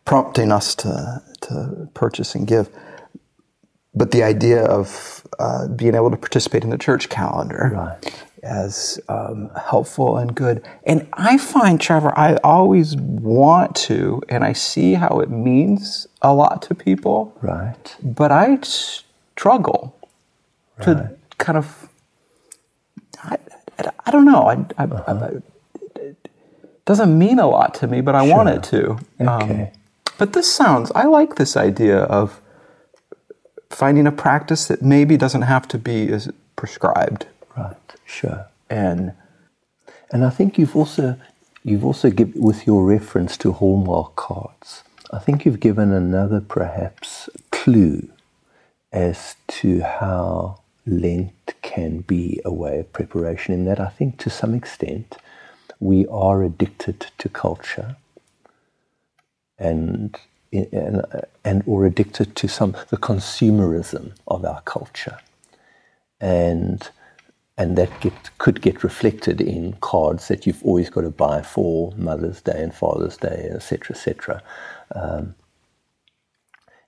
prompting 0.04 0.52
us 0.52 0.76
to 0.76 1.22
to 1.42 1.88
purchase 1.94 2.36
and 2.36 2.46
give. 2.46 2.68
But 3.94 4.10
the 4.10 4.22
idea 4.22 4.64
of 4.64 5.26
uh, 5.38 5.68
being 5.68 5.94
able 5.94 6.10
to 6.10 6.16
participate 6.16 6.64
in 6.64 6.70
the 6.70 6.78
church 6.78 7.08
calendar. 7.08 7.72
Right 8.02 8.22
as 8.42 9.00
um, 9.08 9.50
helpful 9.56 10.16
and 10.16 10.34
good. 10.34 10.66
And 10.84 11.08
I 11.12 11.38
find, 11.38 11.80
Trevor, 11.80 12.16
I 12.18 12.36
always 12.42 12.96
want 12.96 13.76
to, 13.76 14.20
and 14.28 14.44
I 14.44 14.52
see 14.52 14.94
how 14.94 15.20
it 15.20 15.30
means 15.30 16.08
a 16.20 16.34
lot 16.34 16.62
to 16.62 16.74
people. 16.74 17.36
Right. 17.40 17.96
But 18.02 18.32
I 18.32 18.58
struggle 18.62 19.96
right. 20.78 20.84
to 20.86 21.16
kind 21.38 21.56
of, 21.56 21.88
I, 23.22 23.38
I 24.04 24.10
don't 24.10 24.24
know. 24.24 24.42
I, 24.42 24.66
I, 24.76 24.84
uh-huh. 24.84 25.28
I, 25.96 26.00
it 26.00 26.28
doesn't 26.84 27.16
mean 27.16 27.38
a 27.38 27.46
lot 27.46 27.74
to 27.74 27.86
me, 27.86 28.00
but 28.00 28.16
I 28.16 28.26
sure. 28.26 28.36
want 28.36 28.48
it 28.48 28.62
to. 28.64 28.98
Okay. 29.20 29.62
Um, 29.62 29.68
but 30.18 30.32
this 30.32 30.52
sounds, 30.52 30.90
I 30.96 31.04
like 31.04 31.36
this 31.36 31.56
idea 31.56 31.98
of 31.98 32.40
finding 33.74 34.06
a 34.06 34.12
practice 34.12 34.66
that 34.66 34.82
maybe 34.82 35.16
doesn't 35.16 35.42
have 35.42 35.66
to 35.68 35.78
be 35.78 36.08
as 36.08 36.30
prescribed. 36.56 37.26
Right. 37.56 37.76
Sure. 38.04 38.46
And 38.68 39.12
and 40.10 40.24
I 40.24 40.30
think 40.30 40.58
you've 40.58 40.76
also 40.76 41.18
you've 41.64 41.84
also 41.84 42.10
given 42.10 42.40
with 42.40 42.66
your 42.66 42.84
reference 42.84 43.36
to 43.38 43.52
Hallmark 43.52 44.16
cards. 44.16 44.84
I 45.12 45.18
think 45.18 45.44
you've 45.44 45.60
given 45.60 45.92
another 45.92 46.40
perhaps 46.40 47.28
clue 47.50 48.08
as 48.92 49.36
to 49.48 49.82
how 49.82 50.60
Lent 50.86 51.54
can 51.62 52.00
be 52.00 52.40
a 52.44 52.52
way 52.52 52.80
of 52.80 52.92
preparation. 52.92 53.54
In 53.54 53.64
that, 53.66 53.80
I 53.80 53.88
think 53.88 54.18
to 54.18 54.30
some 54.30 54.54
extent 54.54 55.16
we 55.80 56.06
are 56.06 56.42
addicted 56.42 57.06
to 57.18 57.28
culture 57.28 57.96
and 59.58 60.18
and, 60.52 61.02
and 61.44 61.62
or 61.66 61.86
addicted 61.86 62.36
to 62.36 62.48
some 62.48 62.76
the 62.90 62.96
consumerism 62.96 64.12
of 64.28 64.44
our 64.44 64.60
culture 64.62 65.18
and 66.20 66.90
and 67.58 67.76
that 67.76 68.00
get, 68.00 68.36
could 68.38 68.62
get 68.62 68.82
reflected 68.82 69.40
in 69.40 69.74
cards 69.80 70.28
that 70.28 70.46
you've 70.46 70.64
always 70.64 70.88
got 70.88 71.02
to 71.02 71.10
buy 71.10 71.42
for 71.42 71.92
Mother's 71.96 72.40
Day 72.40 72.62
and 72.62 72.74
Father's 72.74 73.18
Day, 73.18 73.50
etc., 73.52 73.94
etc. 73.94 74.42
Um, 74.94 75.34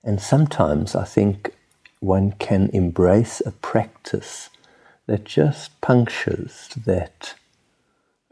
and 0.03 0.19
sometimes 0.21 0.95
I 0.95 1.05
think 1.05 1.51
one 1.99 2.31
can 2.33 2.69
embrace 2.73 3.41
a 3.45 3.51
practice 3.51 4.49
that 5.07 5.23
just 5.23 5.79
punctures 5.81 6.69
that 6.85 7.35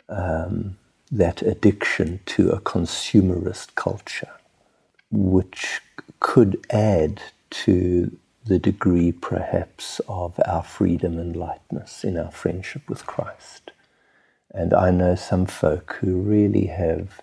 um, 0.09 0.77
that 1.11 1.41
addiction 1.43 2.19
to 2.25 2.49
a 2.49 2.59
consumerist 2.59 3.75
culture, 3.75 4.31
which 5.13 5.79
could 6.19 6.65
add 6.71 7.21
to 7.51 8.17
the 8.45 8.57
degree 8.57 9.11
perhaps 9.11 10.01
of 10.07 10.39
our 10.45 10.63
freedom 10.63 11.19
and 11.19 11.35
lightness 11.35 12.03
in 12.03 12.17
our 12.17 12.31
friendship 12.31 12.89
with 12.89 13.05
Christ. 13.05 13.71
And 14.51 14.73
I 14.73 14.89
know 14.89 15.15
some 15.15 15.45
folk 15.45 15.97
who 16.01 16.17
really 16.17 16.65
have, 16.65 17.21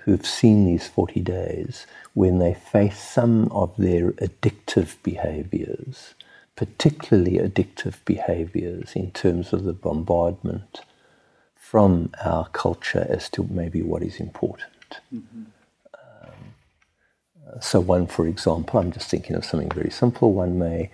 who've 0.00 0.26
seen 0.26 0.64
these 0.64 0.88
40 0.88 1.20
days 1.20 1.86
when 2.14 2.38
they 2.38 2.54
face 2.54 2.98
some 2.98 3.52
of 3.52 3.76
their 3.76 4.12
addictive 4.12 4.96
behaviors, 5.02 6.14
particularly 6.56 7.38
addictive 7.38 7.96
behaviors 8.06 8.92
in 8.94 9.10
terms 9.10 9.52
of 9.52 9.64
the 9.64 9.74
bombardment 9.74 10.80
from 11.54 12.10
our 12.24 12.48
culture 12.48 13.06
as 13.08 13.28
to 13.30 13.46
maybe 13.50 13.82
what 13.82 14.02
is 14.02 14.18
important. 14.18 15.00
Mm-hmm. 15.14 15.42
So, 17.60 17.80
one, 17.80 18.06
for 18.06 18.26
example, 18.26 18.80
I'm 18.80 18.92
just 18.92 19.08
thinking 19.08 19.36
of 19.36 19.44
something 19.44 19.70
very 19.70 19.90
simple. 19.90 20.32
One 20.32 20.58
may 20.58 20.90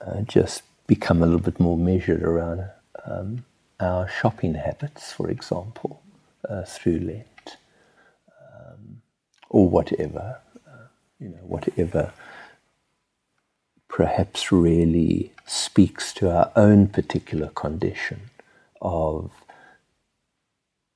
uh, 0.00 0.22
just 0.22 0.62
become 0.86 1.22
a 1.22 1.26
little 1.26 1.40
bit 1.40 1.60
more 1.60 1.76
measured 1.76 2.22
around 2.22 2.64
um, 3.04 3.44
our 3.80 4.08
shopping 4.08 4.54
habits, 4.54 5.12
for 5.12 5.30
example, 5.30 6.02
uh, 6.48 6.64
through 6.64 6.98
Lent, 6.98 7.56
um, 8.28 9.00
or 9.48 9.68
whatever, 9.68 10.38
uh, 10.66 10.86
you 11.18 11.28
know, 11.28 11.42
whatever 11.42 12.12
perhaps 13.88 14.50
really 14.50 15.32
speaks 15.46 16.14
to 16.14 16.30
our 16.30 16.50
own 16.56 16.88
particular 16.88 17.48
condition 17.48 18.20
of 18.80 19.30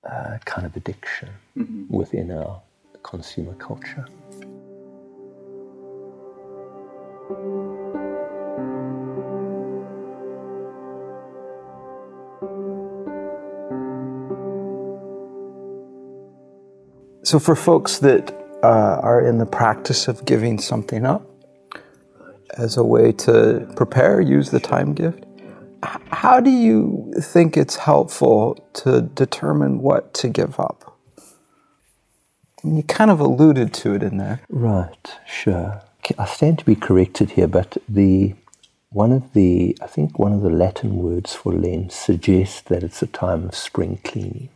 uh, 0.08 0.38
kind 0.44 0.66
of 0.66 0.74
addiction 0.76 1.28
mm-hmm. 1.56 1.94
within 1.94 2.30
our 2.32 2.62
consumer 3.02 3.54
culture. 3.54 4.06
So, 7.28 7.34
for 17.40 17.56
folks 17.56 17.98
that 17.98 18.32
uh, 18.62 19.00
are 19.02 19.20
in 19.20 19.38
the 19.38 19.46
practice 19.46 20.06
of 20.06 20.24
giving 20.24 20.60
something 20.60 21.04
up 21.04 21.28
as 22.56 22.76
a 22.76 22.84
way 22.84 23.10
to 23.10 23.68
prepare, 23.74 24.20
use 24.20 24.50
the 24.50 24.60
time 24.60 24.94
gift, 24.94 25.24
how 25.82 26.38
do 26.38 26.50
you 26.50 27.12
think 27.20 27.56
it's 27.56 27.74
helpful 27.74 28.54
to 28.74 29.02
determine 29.02 29.80
what 29.80 30.14
to 30.14 30.28
give 30.28 30.60
up? 30.60 30.96
You 32.62 32.84
kind 32.84 33.10
of 33.10 33.18
alluded 33.18 33.74
to 33.74 33.94
it 33.94 34.04
in 34.04 34.18
there. 34.18 34.42
Right, 34.48 35.10
sure. 35.26 35.82
I 36.18 36.24
stand 36.26 36.58
to 36.60 36.64
be 36.64 36.74
corrected 36.74 37.32
here, 37.32 37.48
but 37.48 37.76
the 37.88 38.34
one 38.90 39.12
of 39.12 39.32
the 39.32 39.76
I 39.82 39.86
think 39.86 40.18
one 40.18 40.32
of 40.32 40.42
the 40.42 40.50
Latin 40.50 40.96
words 40.96 41.34
for 41.34 41.52
Lent 41.52 41.92
suggests 41.92 42.60
that 42.62 42.82
it's 42.82 43.02
a 43.02 43.06
time 43.06 43.44
of 43.44 43.54
spring 43.54 43.98
cleaning. 44.04 44.48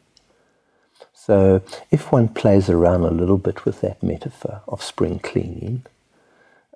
So 1.12 1.62
if 1.90 2.10
one 2.12 2.28
plays 2.28 2.70
around 2.70 3.02
a 3.02 3.10
little 3.10 3.38
bit 3.38 3.64
with 3.64 3.80
that 3.82 4.02
metaphor 4.02 4.62
of 4.66 4.82
spring 4.82 5.18
cleaning, 5.18 5.84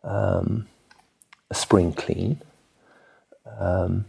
um, 0.03 0.69
a 1.51 1.55
spring 1.55 1.93
clean, 1.93 2.41
um, 3.59 4.05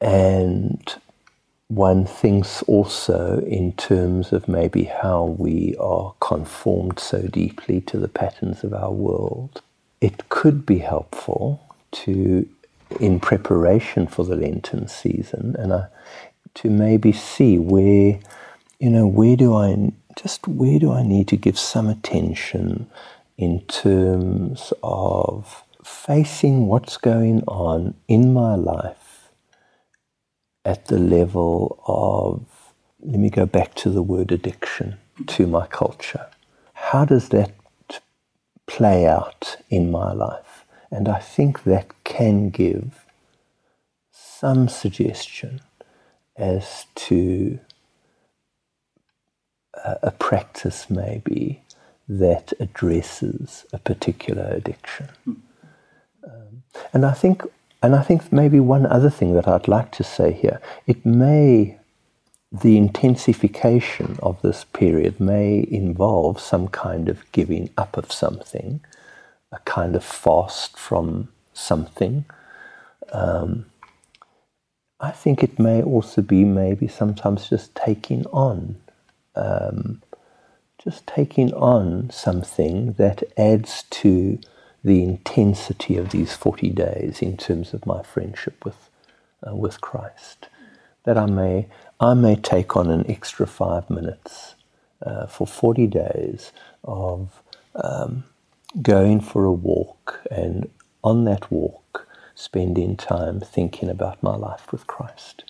and 0.00 0.96
one 1.70 2.04
thinks 2.04 2.62
also 2.64 3.40
in 3.46 3.72
terms 3.74 4.32
of 4.32 4.48
maybe 4.48 4.84
how 4.84 5.24
we 5.38 5.76
are 5.78 6.12
conformed 6.18 6.98
so 6.98 7.22
deeply 7.22 7.80
to 7.82 7.96
the 7.96 8.08
patterns 8.08 8.64
of 8.64 8.74
our 8.74 8.90
world. 8.90 9.62
It 10.00 10.28
could 10.28 10.66
be 10.66 10.78
helpful 10.78 11.60
to 11.92 12.48
in 12.98 13.20
preparation 13.20 14.08
for 14.08 14.24
the 14.24 14.34
Lenten 14.34 14.88
season, 14.88 15.54
and 15.60 15.72
I, 15.72 15.86
to 16.54 16.68
maybe 16.68 17.12
see 17.12 17.56
where, 17.56 18.18
you 18.80 18.90
know, 18.90 19.06
where 19.06 19.36
do 19.36 19.54
I 19.54 19.92
just 20.20 20.48
where 20.48 20.80
do 20.80 20.90
I 20.90 21.04
need 21.04 21.28
to 21.28 21.36
give 21.36 21.56
some 21.56 21.88
attention 21.88 22.90
in 23.38 23.60
terms 23.66 24.72
of 24.82 25.62
facing 25.84 26.66
what's 26.66 26.96
going 26.96 27.44
on 27.46 27.94
in 28.08 28.32
my 28.32 28.56
life 28.56 28.99
at 30.64 30.86
the 30.86 30.98
level 30.98 31.82
of, 31.86 32.44
let 33.00 33.18
me 33.18 33.30
go 33.30 33.46
back 33.46 33.74
to 33.74 33.90
the 33.90 34.02
word 34.02 34.30
addiction, 34.32 34.98
to 35.26 35.46
my 35.46 35.66
culture. 35.66 36.28
How 36.74 37.04
does 37.04 37.28
that 37.30 37.52
play 38.66 39.06
out 39.06 39.56
in 39.68 39.90
my 39.90 40.12
life? 40.12 40.64
And 40.90 41.08
I 41.08 41.18
think 41.18 41.64
that 41.64 41.92
can 42.04 42.50
give 42.50 43.04
some 44.10 44.68
suggestion 44.68 45.60
as 46.36 46.86
to 46.94 47.60
a, 49.74 49.98
a 50.04 50.10
practice, 50.10 50.90
maybe, 50.90 51.62
that 52.08 52.52
addresses 52.58 53.66
a 53.72 53.78
particular 53.78 54.48
addiction. 54.50 55.08
Um, 55.26 56.62
and 56.92 57.06
I 57.06 57.12
think, 57.12 57.42
and 57.82 57.94
I 57.94 58.02
think 58.02 58.32
maybe 58.32 58.60
one 58.60 58.86
other 58.86 59.10
thing 59.10 59.34
that 59.34 59.48
I'd 59.48 59.68
like 59.68 59.92
to 59.92 60.04
say 60.04 60.32
here, 60.32 60.60
it 60.86 61.04
may, 61.04 61.78
the 62.52 62.76
intensification 62.76 64.18
of 64.22 64.40
this 64.42 64.64
period 64.64 65.20
may 65.20 65.66
involve 65.70 66.40
some 66.40 66.68
kind 66.68 67.08
of 67.08 67.30
giving 67.32 67.70
up 67.78 67.96
of 67.96 68.12
something, 68.12 68.80
a 69.52 69.58
kind 69.60 69.96
of 69.96 70.04
fast 70.04 70.78
from 70.78 71.28
something. 71.52 72.24
Um, 73.12 73.66
I 75.00 75.10
think 75.10 75.42
it 75.42 75.58
may 75.58 75.82
also 75.82 76.20
be 76.22 76.44
maybe 76.44 76.86
sometimes 76.86 77.48
just 77.48 77.74
taking 77.74 78.26
on 78.26 78.76
um, 79.34 80.02
just 80.82 81.06
taking 81.06 81.52
on 81.54 82.10
something 82.10 82.94
that 82.94 83.22
adds 83.36 83.84
to 83.90 84.38
the 84.82 85.02
intensity 85.02 85.96
of 85.96 86.10
these 86.10 86.34
40 86.34 86.70
days 86.70 87.20
in 87.20 87.36
terms 87.36 87.74
of 87.74 87.86
my 87.86 88.02
friendship 88.02 88.64
with, 88.64 88.88
uh, 89.46 89.54
with 89.54 89.80
Christ. 89.80 90.48
That 91.04 91.18
I 91.18 91.26
may, 91.26 91.68
I 91.98 92.14
may 92.14 92.36
take 92.36 92.76
on 92.76 92.90
an 92.90 93.04
extra 93.10 93.46
five 93.46 93.88
minutes 93.90 94.54
uh, 95.04 95.26
for 95.26 95.46
40 95.46 95.86
days 95.86 96.52
of 96.84 97.42
um, 97.74 98.24
going 98.80 99.20
for 99.20 99.44
a 99.44 99.52
walk 99.52 100.20
and 100.30 100.70
on 101.02 101.24
that 101.24 101.50
walk 101.50 102.06
spending 102.34 102.96
time 102.96 103.40
thinking 103.40 103.88
about 103.88 104.22
my 104.22 104.34
life 104.34 104.72
with 104.72 104.86
Christ. 104.86 105.44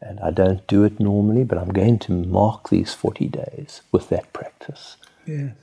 And 0.00 0.20
I 0.20 0.30
don't 0.30 0.64
do 0.68 0.84
it 0.84 1.00
normally, 1.00 1.42
but 1.42 1.58
I'm 1.58 1.72
going 1.72 1.98
to 2.00 2.12
mark 2.12 2.68
these 2.68 2.94
40 2.94 3.26
days 3.26 3.82
with 3.90 4.08
that 4.10 4.32
practice. 4.32 4.96
Yes. 5.26 5.54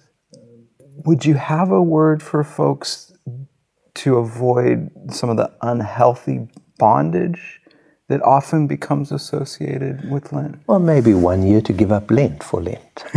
Would 1.03 1.25
you 1.25 1.33
have 1.33 1.71
a 1.71 1.81
word 1.81 2.23
for 2.23 2.43
folks 2.43 3.11
to 3.95 4.17
avoid 4.17 4.91
some 5.11 5.29
of 5.29 5.37
the 5.37 5.51
unhealthy 5.61 6.47
bondage 6.77 7.61
that 8.07 8.21
often 8.21 8.67
becomes 8.67 9.11
associated 9.11 10.09
with 10.09 10.31
Lent? 10.31 10.59
Well, 10.67 10.79
maybe 10.79 11.13
one 11.13 11.45
year 11.45 11.61
to 11.61 11.73
give 11.73 11.91
up 11.91 12.09
Lent 12.11 12.43
for 12.43 12.61
Lent. 12.61 13.03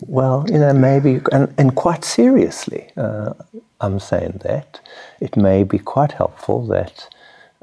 well, 0.00 0.44
you 0.48 0.58
know, 0.58 0.72
maybe, 0.72 1.20
and, 1.32 1.54
and 1.56 1.74
quite 1.74 2.04
seriously, 2.04 2.90
uh, 2.96 3.34
I'm 3.80 3.98
saying 3.98 4.40
that 4.44 4.80
it 5.20 5.36
may 5.36 5.62
be 5.62 5.78
quite 5.78 6.12
helpful 6.12 6.66
that 6.66 7.08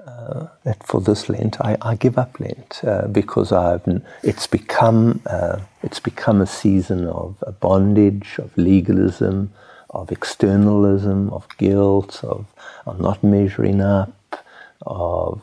uh, 0.06 0.48
that 0.64 0.84
for 0.86 1.02
this 1.02 1.30
Lent 1.30 1.60
I, 1.62 1.78
I 1.82 1.96
give 1.96 2.18
up 2.18 2.40
Lent 2.40 2.82
uh, 2.84 3.08
because 3.08 3.52
I've 3.52 3.86
it's 4.24 4.48
become 4.48 5.22
uh, 5.26 5.60
it's 5.84 6.00
become 6.00 6.42
a 6.42 6.48
season 6.48 7.08
of 7.08 7.42
bondage, 7.60 8.38
of 8.40 8.58
legalism, 8.58 9.52
of 9.90 10.12
externalism, 10.12 11.30
of 11.32 11.48
guilt, 11.58 12.24
of, 12.24 12.48
of 12.86 13.00
not 13.00 13.24
measuring 13.24 13.82
up, 13.82 14.46
of 14.86 15.42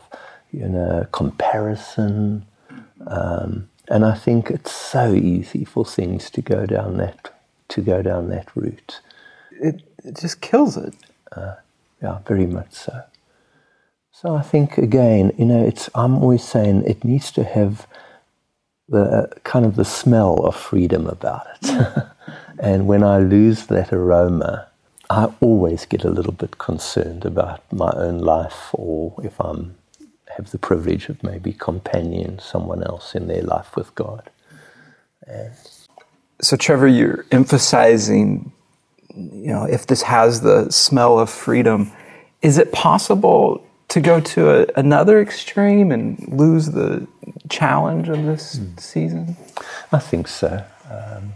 you 0.52 0.68
know 0.68 1.06
comparison, 1.12 2.44
um, 3.06 3.68
and 3.88 4.04
I 4.04 4.14
think 4.14 4.50
it's 4.50 4.72
so 4.72 5.14
easy 5.14 5.64
for 5.64 5.84
things 5.84 6.30
to 6.30 6.42
go 6.42 6.66
down 6.66 6.96
that 6.98 7.34
to 7.68 7.80
go 7.80 8.02
down 8.02 8.28
that 8.30 8.48
route. 8.56 9.00
It, 9.52 9.82
it 10.04 10.16
just 10.18 10.40
kills 10.40 10.76
it. 10.76 10.94
Uh, 11.32 11.54
yeah, 12.02 12.18
very 12.26 12.46
much 12.46 12.72
so. 12.72 13.04
So 14.20 14.35
I 14.37 14.42
think 14.42 14.76
again, 14.76 15.33
you 15.38 15.46
know, 15.46 15.64
it's 15.64 15.88
I'm 15.94 16.18
always 16.18 16.44
saying 16.44 16.85
it 16.85 17.04
needs 17.04 17.33
to 17.33 17.42
have 17.42 17.87
the 18.87 19.02
uh, 19.02 19.26
kind 19.44 19.64
of 19.64 19.76
the 19.76 19.85
smell 19.87 20.44
of 20.44 20.54
freedom 20.54 21.06
about 21.06 21.46
it. 21.54 22.04
and 22.59 22.87
when 22.87 23.02
I 23.02 23.20
lose 23.20 23.64
that 23.68 23.94
aroma, 23.94 24.68
I 25.09 25.33
always 25.40 25.87
get 25.87 26.04
a 26.04 26.11
little 26.11 26.35
bit 26.35 26.59
concerned 26.59 27.24
about 27.24 27.62
my 27.72 27.90
own 27.96 28.18
life 28.18 28.68
or 28.74 29.14
if 29.24 29.40
I'm 29.40 29.76
have 30.37 30.50
the 30.50 30.59
privilege 30.59 31.09
of 31.09 31.22
maybe 31.22 31.54
companioning 31.54 32.40
someone 32.40 32.83
else 32.83 33.14
in 33.14 33.26
their 33.26 33.42
life 33.42 33.74
with 33.74 33.94
God. 33.94 34.28
And 35.26 35.54
so 36.42 36.59
Trevor, 36.59 36.88
you're 36.88 37.24
emphasizing, 37.30 38.52
you 39.14 39.50
know, 39.50 39.64
if 39.64 39.87
this 39.87 40.02
has 40.02 40.42
the 40.42 40.68
smell 40.68 41.18
of 41.18 41.30
freedom, 41.30 41.90
is 42.42 42.59
it 42.59 42.70
possible 42.70 43.64
to 43.90 44.00
go 44.00 44.20
to 44.20 44.50
a, 44.50 44.66
another 44.76 45.20
extreme 45.20 45.92
and 45.92 46.26
lose 46.29 46.66
the 46.66 47.07
challenge 47.48 48.09
of 48.09 48.24
this 48.24 48.57
mm. 48.57 48.81
season? 48.81 49.37
I 49.92 49.98
think 49.98 50.29
so. 50.29 50.64
Um, 50.90 51.35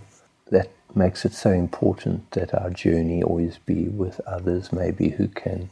that 0.50 0.70
makes 0.94 1.24
it 1.24 1.32
so 1.34 1.50
important 1.50 2.30
that 2.30 2.54
our 2.54 2.70
journey 2.70 3.22
always 3.22 3.58
be 3.58 3.88
with 3.88 4.20
others, 4.20 4.72
maybe 4.72 5.10
who 5.10 5.26
can, 5.28 5.68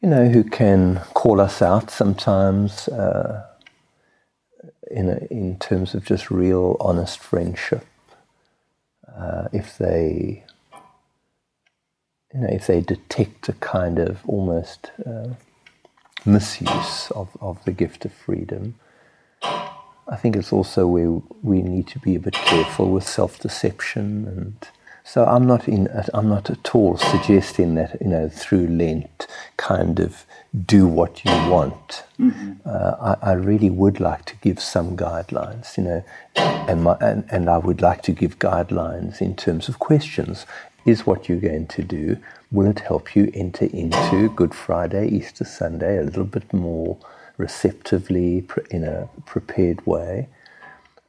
you 0.00 0.08
know, 0.08 0.28
who 0.28 0.44
can 0.44 1.00
call 1.14 1.40
us 1.40 1.60
out 1.60 1.90
sometimes 1.90 2.86
uh, 2.88 3.44
in 4.90 5.08
a, 5.08 5.26
in 5.30 5.58
terms 5.58 5.94
of 5.94 6.04
just 6.04 6.30
real, 6.30 6.76
honest 6.78 7.18
friendship. 7.18 7.84
Uh, 9.16 9.48
if 9.52 9.76
they, 9.78 10.44
you 12.32 12.40
know, 12.40 12.48
if 12.48 12.68
they 12.68 12.80
detect 12.80 13.48
a 13.48 13.52
kind 13.54 13.98
of 13.98 14.20
almost 14.26 14.92
uh, 15.04 15.30
misuse 16.26 17.10
of, 17.12 17.36
of 17.40 17.64
the 17.64 17.72
gift 17.72 18.04
of 18.04 18.12
freedom. 18.12 18.74
I 19.42 20.16
think 20.16 20.36
it's 20.36 20.52
also 20.52 20.86
where 20.86 21.22
we 21.42 21.62
need 21.62 21.86
to 21.88 21.98
be 21.98 22.16
a 22.16 22.20
bit 22.20 22.34
careful 22.34 22.90
with 22.90 23.06
self-deception, 23.06 24.26
and 24.26 24.68
so 25.04 25.24
I'm 25.24 25.46
not 25.46 25.68
in. 25.68 25.88
I'm 26.12 26.28
not 26.28 26.50
at 26.50 26.74
all 26.74 26.96
suggesting 26.96 27.76
that 27.76 27.96
you 28.00 28.08
know 28.08 28.28
through 28.28 28.66
Lent, 28.66 29.26
kind 29.56 30.00
of 30.00 30.24
do 30.66 30.86
what 30.86 31.24
you 31.24 31.30
want. 31.50 32.04
Mm-hmm. 32.18 32.52
Uh, 32.64 33.16
I, 33.22 33.30
I, 33.30 33.32
really 33.32 33.70
would 33.70 34.00
like 34.00 34.26
to 34.26 34.36
give 34.36 34.60
some 34.60 34.96
guidelines, 34.96 35.76
you 35.78 35.84
know, 35.84 36.04
and, 36.36 36.82
my, 36.82 36.96
and 37.00 37.24
and 37.30 37.48
I 37.48 37.58
would 37.58 37.80
like 37.80 38.02
to 38.02 38.12
give 38.12 38.38
guidelines 38.38 39.20
in 39.20 39.34
terms 39.34 39.68
of 39.68 39.78
questions. 39.78 40.46
Is 40.84 41.06
what 41.06 41.28
you're 41.28 41.38
going 41.38 41.68
to 41.68 41.82
do 41.82 42.18
will 42.50 42.66
it 42.66 42.80
help 42.80 43.14
you 43.14 43.30
enter 43.34 43.66
into 43.66 44.28
Good 44.30 44.52
Friday, 44.52 45.08
Easter 45.08 45.44
Sunday 45.44 45.96
a 45.98 46.02
little 46.02 46.24
bit 46.24 46.52
more 46.52 46.98
receptively, 47.36 48.44
in 48.70 48.82
a 48.82 49.08
prepared 49.24 49.86
way? 49.86 50.28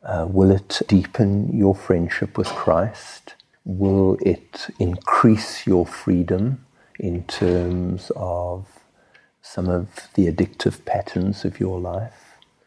Uh, 0.04 0.28
will 0.30 0.52
it 0.52 0.82
deepen 0.88 1.58
your 1.58 1.74
friendship 1.74 2.38
with 2.38 2.48
Christ? 2.50 3.34
Will 3.66 4.18
it 4.22 4.68
increase 4.78 5.66
your 5.66 5.88
freedom 5.88 6.66
in 7.00 7.24
terms 7.24 8.12
of 8.16 8.68
some 9.42 9.70
of 9.70 10.08
the 10.14 10.32
addictive 10.32 10.86
patterns 10.86 11.46
of 11.46 11.60
your 11.60 11.80
life? 11.80 12.23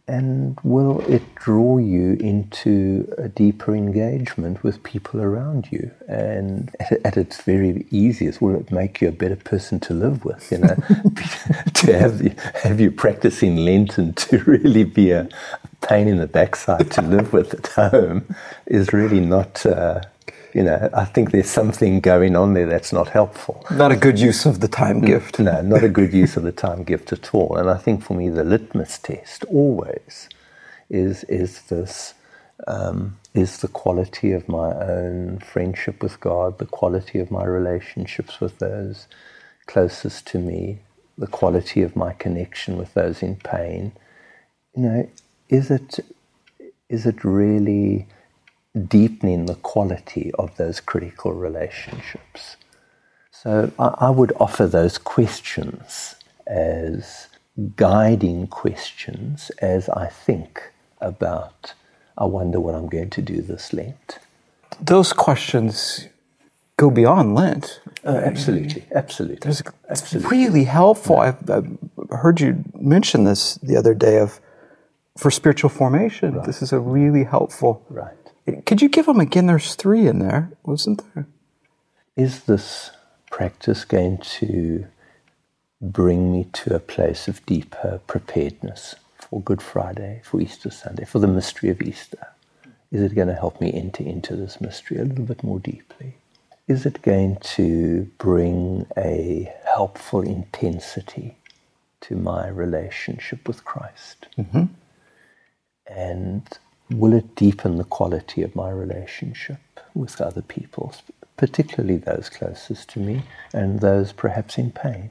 And 0.09 0.57
will 0.62 1.01
it 1.11 1.35
draw 1.35 1.79
you 1.79 2.12
into 2.21 3.12
a 3.19 3.29
deeper 3.29 3.75
engagement 3.75 4.62
with 4.62 4.85
people 4.85 5.21
around 5.21 5.69
you? 5.73 5.90
And 6.07 6.75
at, 6.79 6.92
at 7.05 7.16
its 7.16 7.42
very 7.42 7.87
easiest, 7.90 8.40
will 8.40 8.55
it 8.55 8.71
make 8.71 9.01
you 9.01 9.09
a 9.09 9.12
better 9.12 9.35
person 9.35 9.81
to 9.81 9.95
live 9.95 10.25
with? 10.25 10.53
You 10.53 10.59
know, 10.59 10.77
to 11.75 11.99
have 11.99 12.23
you, 12.23 12.35
have 12.62 12.79
you 12.81 12.92
practicing 12.92 13.57
Lent 13.57 13.99
and 13.99 14.16
to 14.19 14.38
really 14.47 14.85
be 14.85 15.11
a 15.11 15.29
pain 15.81 16.07
in 16.07 16.19
the 16.19 16.29
backside 16.29 16.90
to 16.92 17.03
live 17.03 17.33
with 17.33 17.55
at 17.55 17.66
home 17.90 18.33
is 18.66 18.92
really 18.92 19.21
not. 19.21 19.66
Uh, 19.66 20.03
you 20.57 20.62
know, 20.62 20.88
I 20.95 21.05
think 21.05 21.33
there's 21.33 21.51
something 21.51 22.01
going 22.01 22.35
on 22.35 22.55
there 22.55 22.64
that's 22.64 22.90
not 22.90 23.11
helpful. 23.11 23.66
Not 23.71 23.92
a 23.92 23.97
good 23.97 24.19
use 24.19 24.47
of 24.47 24.61
the 24.61 24.69
time 24.69 25.03
gift. 25.03 25.38
No, 25.38 25.61
not 25.61 25.85
a 25.85 25.88
good 25.90 26.14
use 26.14 26.35
of 26.38 26.45
the 26.45 26.51
time 26.66 26.83
gift 26.83 27.12
at 27.12 27.35
all. 27.35 27.59
And 27.59 27.69
I 27.69 27.77
think 27.77 28.03
for 28.03 28.14
me, 28.14 28.31
the 28.31 28.42
litmus 28.42 28.97
test 28.97 29.45
always 29.51 30.31
is 30.88 31.25
is 31.25 31.61
this 31.73 32.14
um, 32.66 33.19
is 33.35 33.59
the 33.59 33.69
quality 33.69 34.33
of 34.33 34.49
my 34.49 34.73
own 34.73 35.40
friendship 35.40 36.03
with 36.03 36.19
God, 36.21 36.57
the 36.57 36.64
quality 36.64 37.19
of 37.19 37.31
my 37.31 37.45
relationships 37.45 38.40
with 38.40 38.59
those 38.59 39.09
closest 39.66 40.27
to 40.29 40.38
me, 40.38 40.79
the 41.19 41.27
quality 41.27 41.83
of 41.83 41.95
my 41.95 42.14
connection 42.14 42.79
with 42.79 42.95
those 42.95 43.23
in 43.23 43.37
pain, 43.37 43.92
you 44.75 44.85
know, 44.85 45.11
is 45.51 45.71
it 45.71 45.99
is 46.88 47.05
it 47.05 47.25
really 47.25 48.07
deepening 48.77 49.47
the 49.47 49.55
quality 49.55 50.31
of 50.39 50.57
those 50.57 50.81
critical 50.81 51.33
relationships? 51.33 52.57
So 53.31 53.73
I, 53.79 53.95
I 53.99 54.11
would 54.11 54.33
offer 54.39 54.67
those 54.67 54.99
questions 54.99 56.17
as 56.47 57.29
guiding 57.77 58.47
questions 58.49 59.51
as 59.61 59.89
I 59.89 60.09
think 60.09 60.73
about, 61.01 61.75
I 62.19 62.25
wonder 62.25 62.61
what 62.61 62.75
I'm 62.75 62.89
going 62.89 63.11
to 63.11 63.23
do 63.23 63.41
this 63.41 63.73
Lent. 63.73 64.19
Those 64.81 65.12
questions 65.12 66.09
go 66.77 66.91
beyond 66.91 67.35
Lent. 67.35 67.81
Uh, 68.05 68.21
absolutely, 68.25 68.85
absolutely. 68.95 69.39
There's, 69.41 69.61
it's 69.61 69.73
absolutely. 69.89 70.39
really 70.39 70.65
helpful. 70.65 71.19
I've, 71.19 71.51
I've 71.51 71.79
heard 72.11 72.41
you 72.41 72.62
mention 72.75 73.25
this 73.25 73.55
the 73.57 73.77
other 73.77 73.95
day 73.95 74.19
of 74.19 74.41
for 75.17 75.31
spiritual 75.31 75.71
formation. 75.71 76.43
This 76.45 76.61
is 76.61 76.73
a 76.73 76.79
really 76.79 77.25
helpful. 77.25 77.83
Right. 77.89 78.15
Could 78.64 78.82
you 78.82 78.88
give 78.88 79.06
them 79.06 79.20
again? 79.20 79.46
There's 79.46 79.74
three 79.74 80.06
in 80.06 80.18
there, 80.20 80.50
wasn't 80.64 81.02
there? 81.14 81.26
Is 82.16 82.44
this 82.44 82.90
practice 83.30 83.85
going 83.85 84.18
to 84.18 84.87
bring 85.80 86.32
me 86.32 86.44
to 86.52 86.74
a 86.74 86.80
place 86.80 87.28
of 87.28 87.44
deeper 87.44 88.00
preparedness 88.06 88.94
for 89.18 89.42
Good 89.42 89.61
Friday, 89.61 90.22
for 90.24 90.40
Easter 90.40 90.70
Sunday, 90.70 91.04
for 91.04 91.18
the 91.18 91.26
mystery 91.26 91.70
of 91.70 91.82
Easter? 91.82 92.28
Is 92.92 93.02
it 93.02 93.14
going 93.14 93.28
to 93.28 93.35
help 93.35 93.61
me 93.61 93.72
enter 93.74 94.04
into 94.04 94.37
this 94.37 94.61
mystery 94.61 94.98
a 94.98 95.04
little 95.04 95.24
bit 95.24 95.42
more 95.42 95.59
deeply? 95.59 96.16
Is 96.68 96.87
it 96.87 97.02
going 97.02 97.37
to 97.37 98.11
bring 98.18 98.87
a 98.96 99.52
helpful 99.64 100.20
intensity 100.22 101.37
to 102.02 102.16
my 102.16 102.48
relationship 102.48 103.46
with 103.46 103.64
Christ? 103.64 104.26
Mm-hmm. 104.38 104.64
And 105.87 106.46
will 106.90 107.12
it 107.12 107.35
deepen 107.35 107.77
the 107.77 107.85
quality 107.85 108.42
of 108.42 108.55
my 108.55 108.70
relationship 108.70 109.59
with 109.94 110.20
other 110.20 110.42
people, 110.42 110.94
particularly 111.37 111.96
those 111.96 112.29
closest 112.29 112.88
to 112.90 112.99
me 112.99 113.22
and 113.53 113.81
those 113.81 114.12
perhaps 114.12 114.59
in 114.59 114.70
pain 114.70 115.11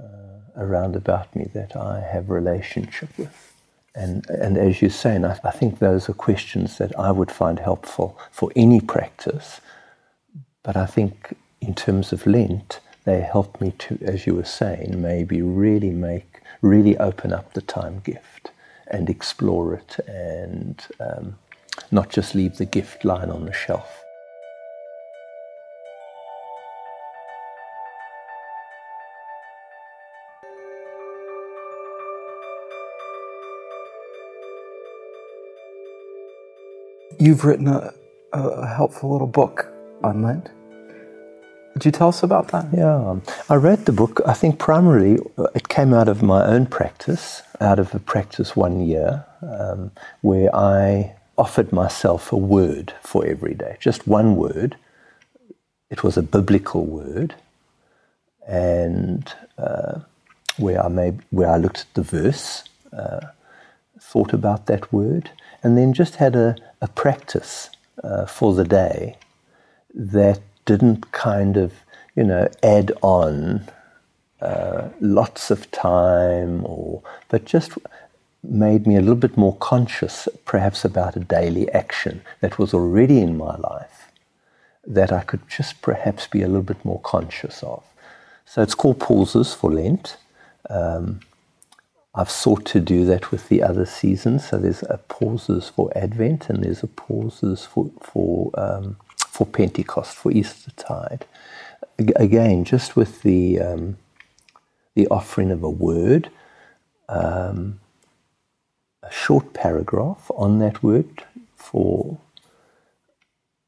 uh, 0.00 0.40
around 0.56 0.96
about 0.96 1.34
me 1.34 1.48
that 1.54 1.76
I 1.76 2.00
have 2.00 2.30
relationship 2.30 3.16
with? 3.16 3.52
And, 3.94 4.28
and 4.28 4.58
as 4.58 4.82
you 4.82 4.90
say, 4.90 5.16
and 5.16 5.24
I, 5.24 5.38
I 5.42 5.50
think 5.50 5.78
those 5.78 6.08
are 6.08 6.14
questions 6.14 6.76
that 6.78 6.98
I 6.98 7.10
would 7.10 7.30
find 7.30 7.58
helpful 7.58 8.18
for 8.30 8.52
any 8.54 8.80
practice. 8.80 9.60
But 10.62 10.76
I 10.76 10.84
think 10.84 11.34
in 11.62 11.74
terms 11.74 12.12
of 12.12 12.26
Lent, 12.26 12.80
they 13.04 13.20
help 13.20 13.58
me 13.60 13.72
to, 13.78 13.98
as 14.02 14.26
you 14.26 14.34
were 14.34 14.44
saying, 14.44 15.00
maybe 15.00 15.40
really 15.40 15.90
make, 15.90 16.42
really 16.60 16.98
open 16.98 17.32
up 17.32 17.54
the 17.54 17.62
time 17.62 18.00
gift 18.04 18.50
and 18.88 19.08
explore 19.08 19.74
it 19.74 19.98
and 20.08 20.86
um, 21.00 21.38
not 21.90 22.10
just 22.10 22.34
leave 22.34 22.56
the 22.56 22.64
gift 22.64 23.04
lying 23.04 23.30
on 23.30 23.44
the 23.44 23.52
shelf. 23.52 24.02
You've 37.18 37.44
written 37.44 37.66
a, 37.66 37.92
a 38.32 38.66
helpful 38.66 39.10
little 39.10 39.26
book 39.26 39.72
on 40.04 40.22
Lent. 40.22 40.50
Would 41.76 41.84
you 41.84 41.92
tell 41.92 42.08
us 42.08 42.22
about 42.22 42.48
that? 42.52 42.68
Yeah, 42.72 43.16
I 43.50 43.56
wrote 43.56 43.84
the 43.84 43.92
book. 43.92 44.22
I 44.24 44.32
think 44.32 44.58
primarily 44.58 45.18
uh, 45.36 45.48
it 45.54 45.68
came 45.68 45.92
out 45.92 46.08
of 46.08 46.22
my 46.22 46.42
own 46.42 46.64
practice, 46.64 47.42
out 47.60 47.78
of 47.78 47.94
a 47.94 47.98
practice 47.98 48.56
one 48.56 48.80
year, 48.86 49.26
um, 49.42 49.90
where 50.22 50.48
I 50.56 51.16
offered 51.36 51.72
myself 51.72 52.32
a 52.32 52.36
word 52.38 52.94
for 53.02 53.26
every 53.26 53.52
day, 53.52 53.76
just 53.78 54.08
one 54.08 54.36
word. 54.36 54.78
It 55.90 56.02
was 56.02 56.16
a 56.16 56.22
biblical 56.22 56.86
word, 56.86 57.34
and 58.48 59.30
uh, 59.58 60.00
where 60.56 60.82
I 60.82 60.88
made, 60.88 61.20
where 61.28 61.50
I 61.50 61.58
looked 61.58 61.80
at 61.80 61.92
the 61.92 62.02
verse, 62.02 62.64
uh, 62.90 63.20
thought 64.00 64.32
about 64.32 64.64
that 64.64 64.90
word, 64.94 65.30
and 65.62 65.76
then 65.76 65.92
just 65.92 66.14
had 66.14 66.36
a, 66.36 66.56
a 66.80 66.88
practice 66.88 67.68
uh, 68.02 68.24
for 68.24 68.54
the 68.54 68.64
day 68.64 69.18
that 69.94 70.40
didn't 70.66 71.10
kind 71.12 71.56
of, 71.56 71.72
you 72.14 72.24
know, 72.24 72.48
add 72.62 72.92
on 73.02 73.66
uh, 74.40 74.90
lots 75.00 75.50
of 75.50 75.70
time 75.70 76.64
or, 76.66 77.02
but 77.28 77.46
just 77.46 77.72
made 78.42 78.86
me 78.86 78.96
a 78.96 79.00
little 79.00 79.16
bit 79.16 79.36
more 79.36 79.56
conscious, 79.56 80.28
perhaps 80.44 80.84
about 80.84 81.16
a 81.16 81.20
daily 81.20 81.70
action 81.72 82.22
that 82.40 82.58
was 82.58 82.74
already 82.74 83.20
in 83.20 83.36
my 83.36 83.56
life 83.56 84.12
that 84.86 85.10
I 85.10 85.22
could 85.22 85.48
just 85.48 85.82
perhaps 85.82 86.26
be 86.26 86.42
a 86.42 86.46
little 86.46 86.62
bit 86.62 86.84
more 86.84 87.00
conscious 87.00 87.62
of. 87.62 87.82
So 88.44 88.62
it's 88.62 88.74
called 88.74 89.00
Pauses 89.00 89.52
for 89.52 89.72
Lent. 89.72 90.16
Um, 90.70 91.20
I've 92.14 92.30
sought 92.30 92.64
to 92.66 92.80
do 92.80 93.04
that 93.06 93.30
with 93.30 93.48
the 93.48 93.62
other 93.62 93.84
seasons. 93.84 94.48
So 94.48 94.58
there's 94.58 94.82
a 94.84 94.98
pauses 95.08 95.68
for 95.68 95.92
Advent 95.96 96.48
and 96.48 96.62
there's 96.62 96.82
a 96.82 96.86
pauses 96.86 97.64
for, 97.64 97.90
for 98.00 98.50
um, 98.54 98.96
for 99.36 99.46
Pentecost, 99.46 100.16
for 100.16 100.32
Eastertide. 100.32 101.26
Again, 102.16 102.64
just 102.64 102.96
with 102.96 103.22
the 103.22 103.60
um, 103.60 103.96
the 104.94 105.08
offering 105.08 105.52
of 105.52 105.64
a 105.64 105.70
word, 105.70 106.30
um, 107.08 107.80
a 109.02 109.12
short 109.12 109.54
paragraph 109.54 110.30
on 110.36 110.58
that 110.60 110.82
word 110.82 111.24
for 111.56 112.18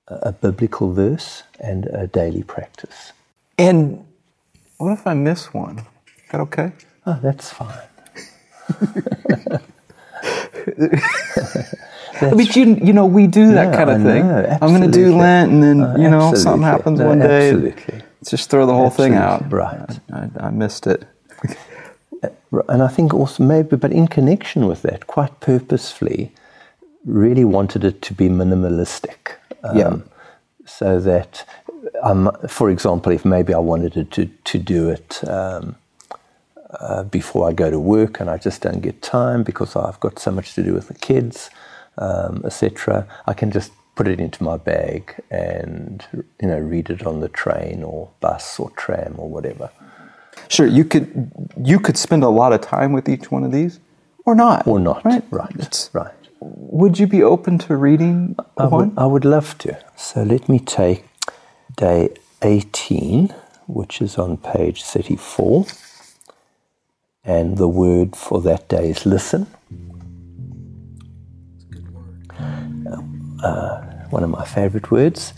a, 0.09 0.17
a 0.31 0.33
biblical 0.33 0.93
verse 0.93 1.45
and 1.61 1.87
a 1.87 2.09
daily 2.09 2.45
practice. 2.45 3.15
And 3.59 4.07
what 4.79 4.93
if 4.93 5.07
I 5.07 5.15
miss 5.15 5.55
one? 5.55 5.81
Is 5.81 6.33
that 6.33 6.43
okay? 6.43 6.73
Oh, 7.07 7.21
that's 7.23 7.53
fine. 7.53 7.89
but 12.21 12.57
you, 12.57 12.75
you 12.83 12.93
know, 12.93 13.07
we 13.07 13.27
do 13.27 13.53
that 13.53 13.75
kind 13.75 13.91
of 13.91 14.03
thing. 14.03 14.27
Know, 14.27 14.59
I'm 14.61 14.71
going 14.71 14.83
to 14.83 14.91
do 14.91 15.17
Lent, 15.17 15.53
and 15.53 15.63
then 15.63 15.81
uh, 15.83 15.97
you 15.99 16.11
know, 16.11 16.35
something 16.35 16.63
happens 16.63 16.99
no, 17.01 17.07
one 17.09 17.19
day. 17.19 17.51
Absolutely. 17.51 18.03
Just 18.25 18.51
throw 18.51 18.67
the 18.67 18.73
whole 18.73 18.87
absolutely. 18.87 19.17
thing 19.17 19.25
out. 19.25 19.53
Right. 19.53 20.01
I, 20.13 20.19
I, 20.19 20.47
I 20.47 20.51
missed 20.51 20.87
it. 20.87 21.05
and 22.69 22.83
I 22.83 22.89
think 22.89 23.15
also 23.15 23.43
maybe, 23.43 23.77
but 23.77 23.93
in 23.93 24.09
connection 24.09 24.67
with 24.67 24.83
that, 24.83 25.07
quite 25.07 25.41
purposefully, 25.41 26.33
really 27.05 27.45
wanted 27.45 27.85
it 27.85 28.03
to 28.03 28.15
be 28.15 28.29
minimalistic. 28.29 29.37
Um, 29.63 29.77
yeah. 29.77 29.97
So 30.67 31.01
that, 31.01 31.45
um, 32.03 32.31
for 32.49 32.71
example, 32.71 33.13
if 33.13 33.25
maybe 33.25 33.55
I 33.55 33.59
wanted 33.59 33.93
to 33.95 34.05
to, 34.05 34.27
to 34.45 34.59
do 34.59 34.89
it. 34.89 35.27
Um, 35.29 35.77
uh, 36.81 37.03
before 37.03 37.49
I 37.49 37.55
go 37.55 37.71
to 37.71 37.81
work, 37.81 38.21
and 38.21 38.29
I 38.29 38.37
just 38.37 38.61
don't 38.61 38.83
get 38.83 39.01
time 39.01 39.43
because 39.43 39.75
I've 39.75 39.99
got 40.01 40.19
so 40.19 40.31
much 40.31 40.53
to 40.53 40.63
do 40.63 40.75
with 40.75 40.89
the 40.89 40.95
kids 40.95 41.49
um, 41.99 42.43
etc. 42.45 43.07
I 43.27 43.35
can 43.35 43.51
just 43.51 43.73
put 43.95 44.07
it 44.07 44.21
into 44.21 44.45
my 44.45 44.57
bag 44.57 45.15
and 45.31 46.07
you 46.41 46.49
know 46.49 46.59
read 46.59 46.89
it 46.89 47.05
on 47.05 47.21
the 47.21 47.29
train 47.29 47.83
or 47.83 48.09
bus 48.21 48.59
or 48.61 48.71
tram 48.71 49.15
or 49.19 49.29
whatever. 49.29 49.71
Sure, 50.49 50.67
you 50.67 50.85
could 50.85 51.31
you 51.63 51.79
could 51.81 51.97
spend 51.97 52.23
a 52.23 52.29
lot 52.29 52.53
of 52.53 52.61
time 52.61 52.93
with 52.93 53.09
each 53.09 53.31
one 53.31 53.45
of 53.45 53.53
these, 53.53 53.81
or 54.25 54.35
not, 54.35 54.67
or 54.67 54.79
not. 54.79 55.05
Right, 55.05 55.25
right, 55.31 55.55
it's, 55.59 55.91
right. 55.93 56.15
Would 56.41 56.99
you 57.01 57.09
be 57.09 57.23
open 57.23 57.59
to 57.59 57.77
reading 57.77 58.37
I 58.57 58.67
one? 58.67 58.91
Would, 58.91 58.99
I 58.99 59.07
would 59.07 59.25
love 59.25 59.59
to. 59.59 59.77
So 59.97 60.23
let 60.23 60.49
me 60.49 60.61
take 60.61 61.05
day 61.77 62.11
eighteen, 62.43 63.35
which 63.67 64.01
is 64.01 64.17
on 64.17 64.37
page 64.37 64.85
thirty-four, 64.85 65.67
and 67.25 67.59
the 67.59 67.69
word 67.69 68.15
for 68.15 68.41
that 68.43 68.69
day 68.69 68.91
is 68.91 69.05
listen. 69.05 69.49
Uh, 73.43 73.81
one 74.11 74.25
of 74.25 74.31
my 74.31 74.45
favorite 74.45 74.91
words, 74.91 75.35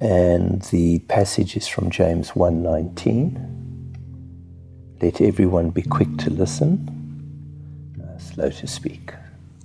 and 0.00 0.62
the 0.62 0.98
passage 1.00 1.56
is 1.56 1.68
from 1.68 1.90
James 1.90 2.30
1:19. 2.30 3.48
Let 5.00 5.20
everyone 5.20 5.70
be 5.70 5.82
quick 5.82 6.16
to 6.18 6.30
listen, 6.30 6.88
uh, 8.02 8.18
slow 8.18 8.50
to 8.50 8.66
speak. 8.66 9.14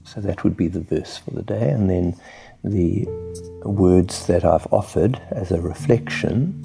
So 0.04 0.22
that 0.22 0.44
would 0.44 0.56
be 0.56 0.68
the 0.68 0.80
verse 0.80 1.18
for 1.18 1.32
the 1.32 1.44
day, 1.44 1.70
and 1.70 1.90
then 1.90 2.16
the 2.64 3.08
words 3.64 4.26
that 4.28 4.46
I've 4.46 4.68
offered 4.72 5.20
as 5.32 5.52
a 5.52 5.62
reflection. 5.62 6.64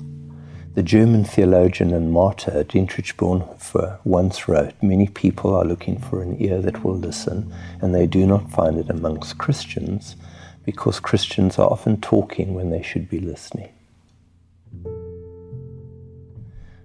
The 0.74 0.82
German 0.82 1.24
theologian 1.24 1.92
and 1.92 2.10
martyr 2.12 2.64
Dietrich 2.64 3.14
Bonhoeffer 3.18 3.98
once 4.04 4.48
wrote, 4.48 4.72
Many 4.80 5.06
people 5.06 5.54
are 5.54 5.66
looking 5.66 5.98
for 5.98 6.22
an 6.22 6.40
ear 6.40 6.62
that 6.62 6.82
will 6.82 6.96
listen, 6.96 7.52
and 7.82 7.94
they 7.94 8.06
do 8.06 8.26
not 8.26 8.50
find 8.50 8.78
it 8.78 8.88
amongst 8.88 9.36
Christians 9.36 10.16
because 10.64 11.00
Christians 11.00 11.58
are 11.58 11.70
often 11.70 12.00
talking 12.00 12.54
when 12.54 12.70
they 12.70 12.82
should 12.82 13.08
be 13.08 13.18
listening. 13.18 13.72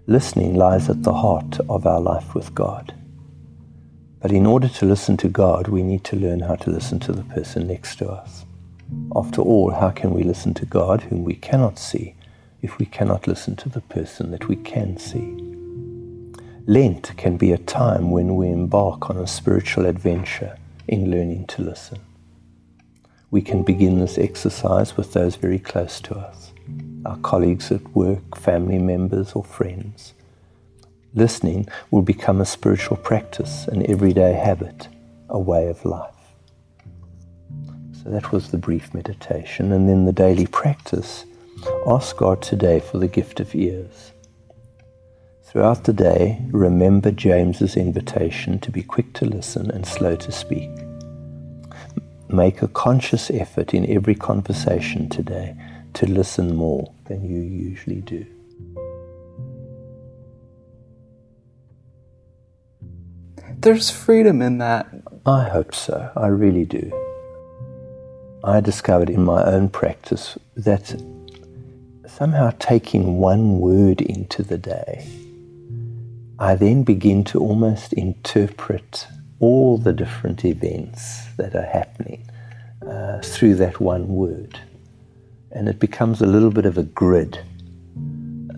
Listening 0.07 0.55
lies 0.55 0.89
at 0.89 1.03
the 1.03 1.13
heart 1.13 1.59
of 1.69 1.85
our 1.85 1.99
life 1.99 2.33
with 2.33 2.55
God. 2.55 2.93
But 4.21 4.31
in 4.31 4.45
order 4.45 4.67
to 4.69 4.85
listen 4.85 5.17
to 5.17 5.27
God, 5.27 5.67
we 5.67 5.83
need 5.83 6.03
to 6.05 6.15
learn 6.15 6.39
how 6.39 6.55
to 6.55 6.71
listen 6.71 6.99
to 7.01 7.11
the 7.11 7.23
person 7.23 7.67
next 7.67 7.97
to 7.97 8.09
us. 8.09 8.45
After 9.15 9.41
all, 9.41 9.71
how 9.71 9.91
can 9.91 10.13
we 10.13 10.23
listen 10.23 10.53
to 10.55 10.65
God, 10.65 11.03
whom 11.03 11.23
we 11.23 11.35
cannot 11.35 11.77
see, 11.77 12.15
if 12.61 12.79
we 12.79 12.85
cannot 12.85 13.27
listen 13.27 13.55
to 13.57 13.69
the 13.69 13.81
person 13.81 14.31
that 14.31 14.47
we 14.47 14.55
can 14.55 14.97
see? 14.97 15.35
Lent 16.65 17.15
can 17.17 17.37
be 17.37 17.51
a 17.51 17.57
time 17.57 18.09
when 18.09 18.35
we 18.35 18.49
embark 18.49 19.09
on 19.09 19.17
a 19.17 19.27
spiritual 19.27 19.85
adventure 19.85 20.57
in 20.87 21.11
learning 21.11 21.45
to 21.47 21.61
listen. 21.61 21.99
We 23.29 23.41
can 23.41 23.63
begin 23.63 23.99
this 23.99 24.17
exercise 24.17 24.95
with 24.95 25.11
those 25.13 25.35
very 25.35 25.59
close 25.59 25.99
to 26.01 26.15
us 26.15 26.53
our 27.05 27.17
colleagues 27.17 27.71
at 27.71 27.95
work, 27.95 28.37
family 28.37 28.77
members, 28.77 29.31
or 29.33 29.43
friends. 29.43 30.13
Listening 31.13 31.65
will 31.89 32.01
become 32.01 32.41
a 32.41 32.45
spiritual 32.45 32.97
practice, 32.97 33.67
an 33.69 33.89
everyday 33.89 34.33
habit, 34.33 34.89
a 35.29 35.39
way 35.39 35.67
of 35.67 35.85
life. 35.85 36.13
So 38.03 38.09
that 38.09 38.31
was 38.31 38.51
the 38.51 38.57
brief 38.57 38.93
meditation. 38.93 39.71
And 39.71 39.87
then 39.87 40.05
the 40.05 40.11
daily 40.11 40.47
practice 40.47 41.25
ask 41.87 42.17
God 42.17 42.41
today 42.41 42.79
for 42.79 42.97
the 42.97 43.07
gift 43.07 43.39
of 43.39 43.55
ears. 43.55 44.11
Throughout 45.43 45.85
the 45.85 45.93
day, 45.93 46.41
remember 46.51 47.11
James's 47.11 47.77
invitation 47.77 48.59
to 48.59 48.71
be 48.71 48.83
quick 48.83 49.13
to 49.13 49.25
listen 49.25 49.71
and 49.71 49.85
slow 49.85 50.17
to 50.17 50.31
speak. 50.31 50.69
Make 52.29 52.61
a 52.61 52.67
conscious 52.67 53.31
effort 53.31 53.73
in 53.73 53.89
every 53.89 54.15
conversation 54.15 55.07
today 55.07 55.55
to 55.93 56.05
listen 56.05 56.55
more 56.55 56.93
than 57.05 57.23
you 57.23 57.39
usually 57.39 58.01
do. 58.01 58.25
There's 63.59 63.89
freedom 63.89 64.41
in 64.41 64.57
that. 64.57 64.87
I 65.25 65.47
hope 65.47 65.73
so. 65.73 66.11
I 66.15 66.27
really 66.27 66.65
do. 66.65 66.91
I 68.43 68.59
discovered 68.59 69.09
in 69.09 69.23
my 69.23 69.43
own 69.43 69.69
practice 69.69 70.37
that 70.55 70.95
somehow 72.05 72.51
taking 72.59 73.19
one 73.19 73.59
word 73.59 74.01
into 74.01 74.43
the 74.43 74.57
day, 74.57 75.07
I 76.39 76.55
then 76.55 76.83
begin 76.83 77.23
to 77.25 77.39
almost 77.39 77.93
interpret 77.93 79.07
all 79.39 79.77
the 79.77 79.93
different 79.93 80.43
events 80.45 81.25
that 81.37 81.55
are 81.55 81.65
happening 81.65 82.27
uh, 82.87 83.19
through 83.21 83.55
that 83.55 83.79
one 83.79 84.07
word 84.07 84.59
and 85.51 85.67
it 85.67 85.79
becomes 85.79 86.21
a 86.21 86.25
little 86.25 86.51
bit 86.51 86.65
of 86.65 86.77
a 86.77 86.83
grid 86.83 87.39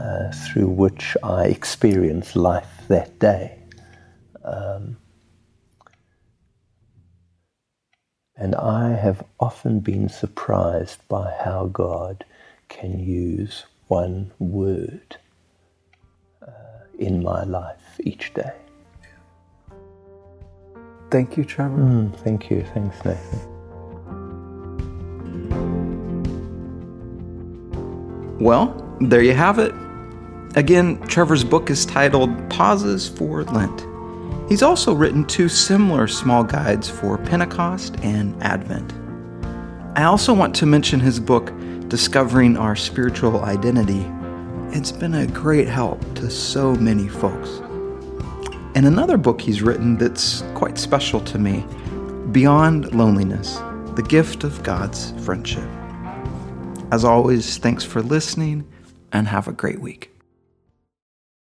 uh, 0.02 0.32
through 0.32 0.68
which 0.68 1.15
I 1.24 1.46
experience 1.46 2.36
life 2.36 2.84
that 2.88 3.20
day. 3.20 3.58
Um, 4.44 4.98
and 8.36 8.56
I 8.56 8.89
have 8.94 9.24
often 9.39 9.80
been 9.82 10.10
surprised 10.10 11.08
by 11.08 11.34
how 11.44 11.68
God 11.68 12.26
can 12.70 13.00
use 13.00 13.65
one 13.88 14.32
word 14.39 15.18
uh, 16.42 16.86
in 16.98 17.22
my 17.22 17.44
life 17.44 18.00
each 18.00 18.34
day. 18.34 18.54
Thank 21.12 21.38
you, 21.38 21.43
Trevor. 21.43 21.78
Mm, 21.78 22.15
thank 22.19 22.50
you. 22.52 22.63
Thanks, 22.74 23.04
Nathan. 23.04 23.39
Well, 28.39 28.98
there 29.02 29.22
you 29.22 29.34
have 29.34 29.60
it. 29.60 29.74
Again, 30.56 31.02
Trevor's 31.08 31.43
book 31.43 31.69
is 31.69 31.86
titled 31.86 32.50
Pauses 32.50 33.08
for 33.08 33.43
Lent. 33.43 33.86
He's 34.50 34.63
also 34.63 34.93
written 34.93 35.26
two 35.26 35.50
similar 35.50 36.08
small 36.08 36.43
guides 36.43 36.89
for 36.89 37.17
Pentecost 37.17 37.98
and 38.02 38.41
Advent. 38.41 38.93
I 39.98 40.04
also 40.04 40.34
want 40.34 40.56
to 40.56 40.65
mention 40.65 41.00
his 41.00 41.19
book, 41.19 41.52
Discovering 41.88 42.56
Our 42.56 42.76
Spiritual 42.76 43.43
Identity. 43.43 44.06
It's 44.76 44.91
been 44.91 45.15
a 45.15 45.28
great 45.28 45.67
help 45.67 46.02
to 46.15 46.30
so 46.30 46.76
many 46.76 47.08
folks. 47.08 47.62
And 48.76 48.86
another 48.86 49.18
book 49.18 49.42
he's 49.42 49.62
written 49.62 49.98
that's 49.98 50.44
quite 50.54 50.78
special 50.78 51.20
to 51.22 51.40
me 51.40 51.66
Beyond 52.32 52.94
Loneliness 52.94 53.58
The 53.96 54.04
Gift 54.08 54.44
of 54.44 54.62
God's 54.64 55.12
Friendship. 55.26 55.68
As 56.92 57.04
always, 57.04 57.58
thanks 57.58 57.84
for 57.84 58.02
listening 58.02 58.68
and 59.12 59.28
have 59.28 59.48
a 59.48 59.54
great 59.54 59.82
week. 59.82 60.12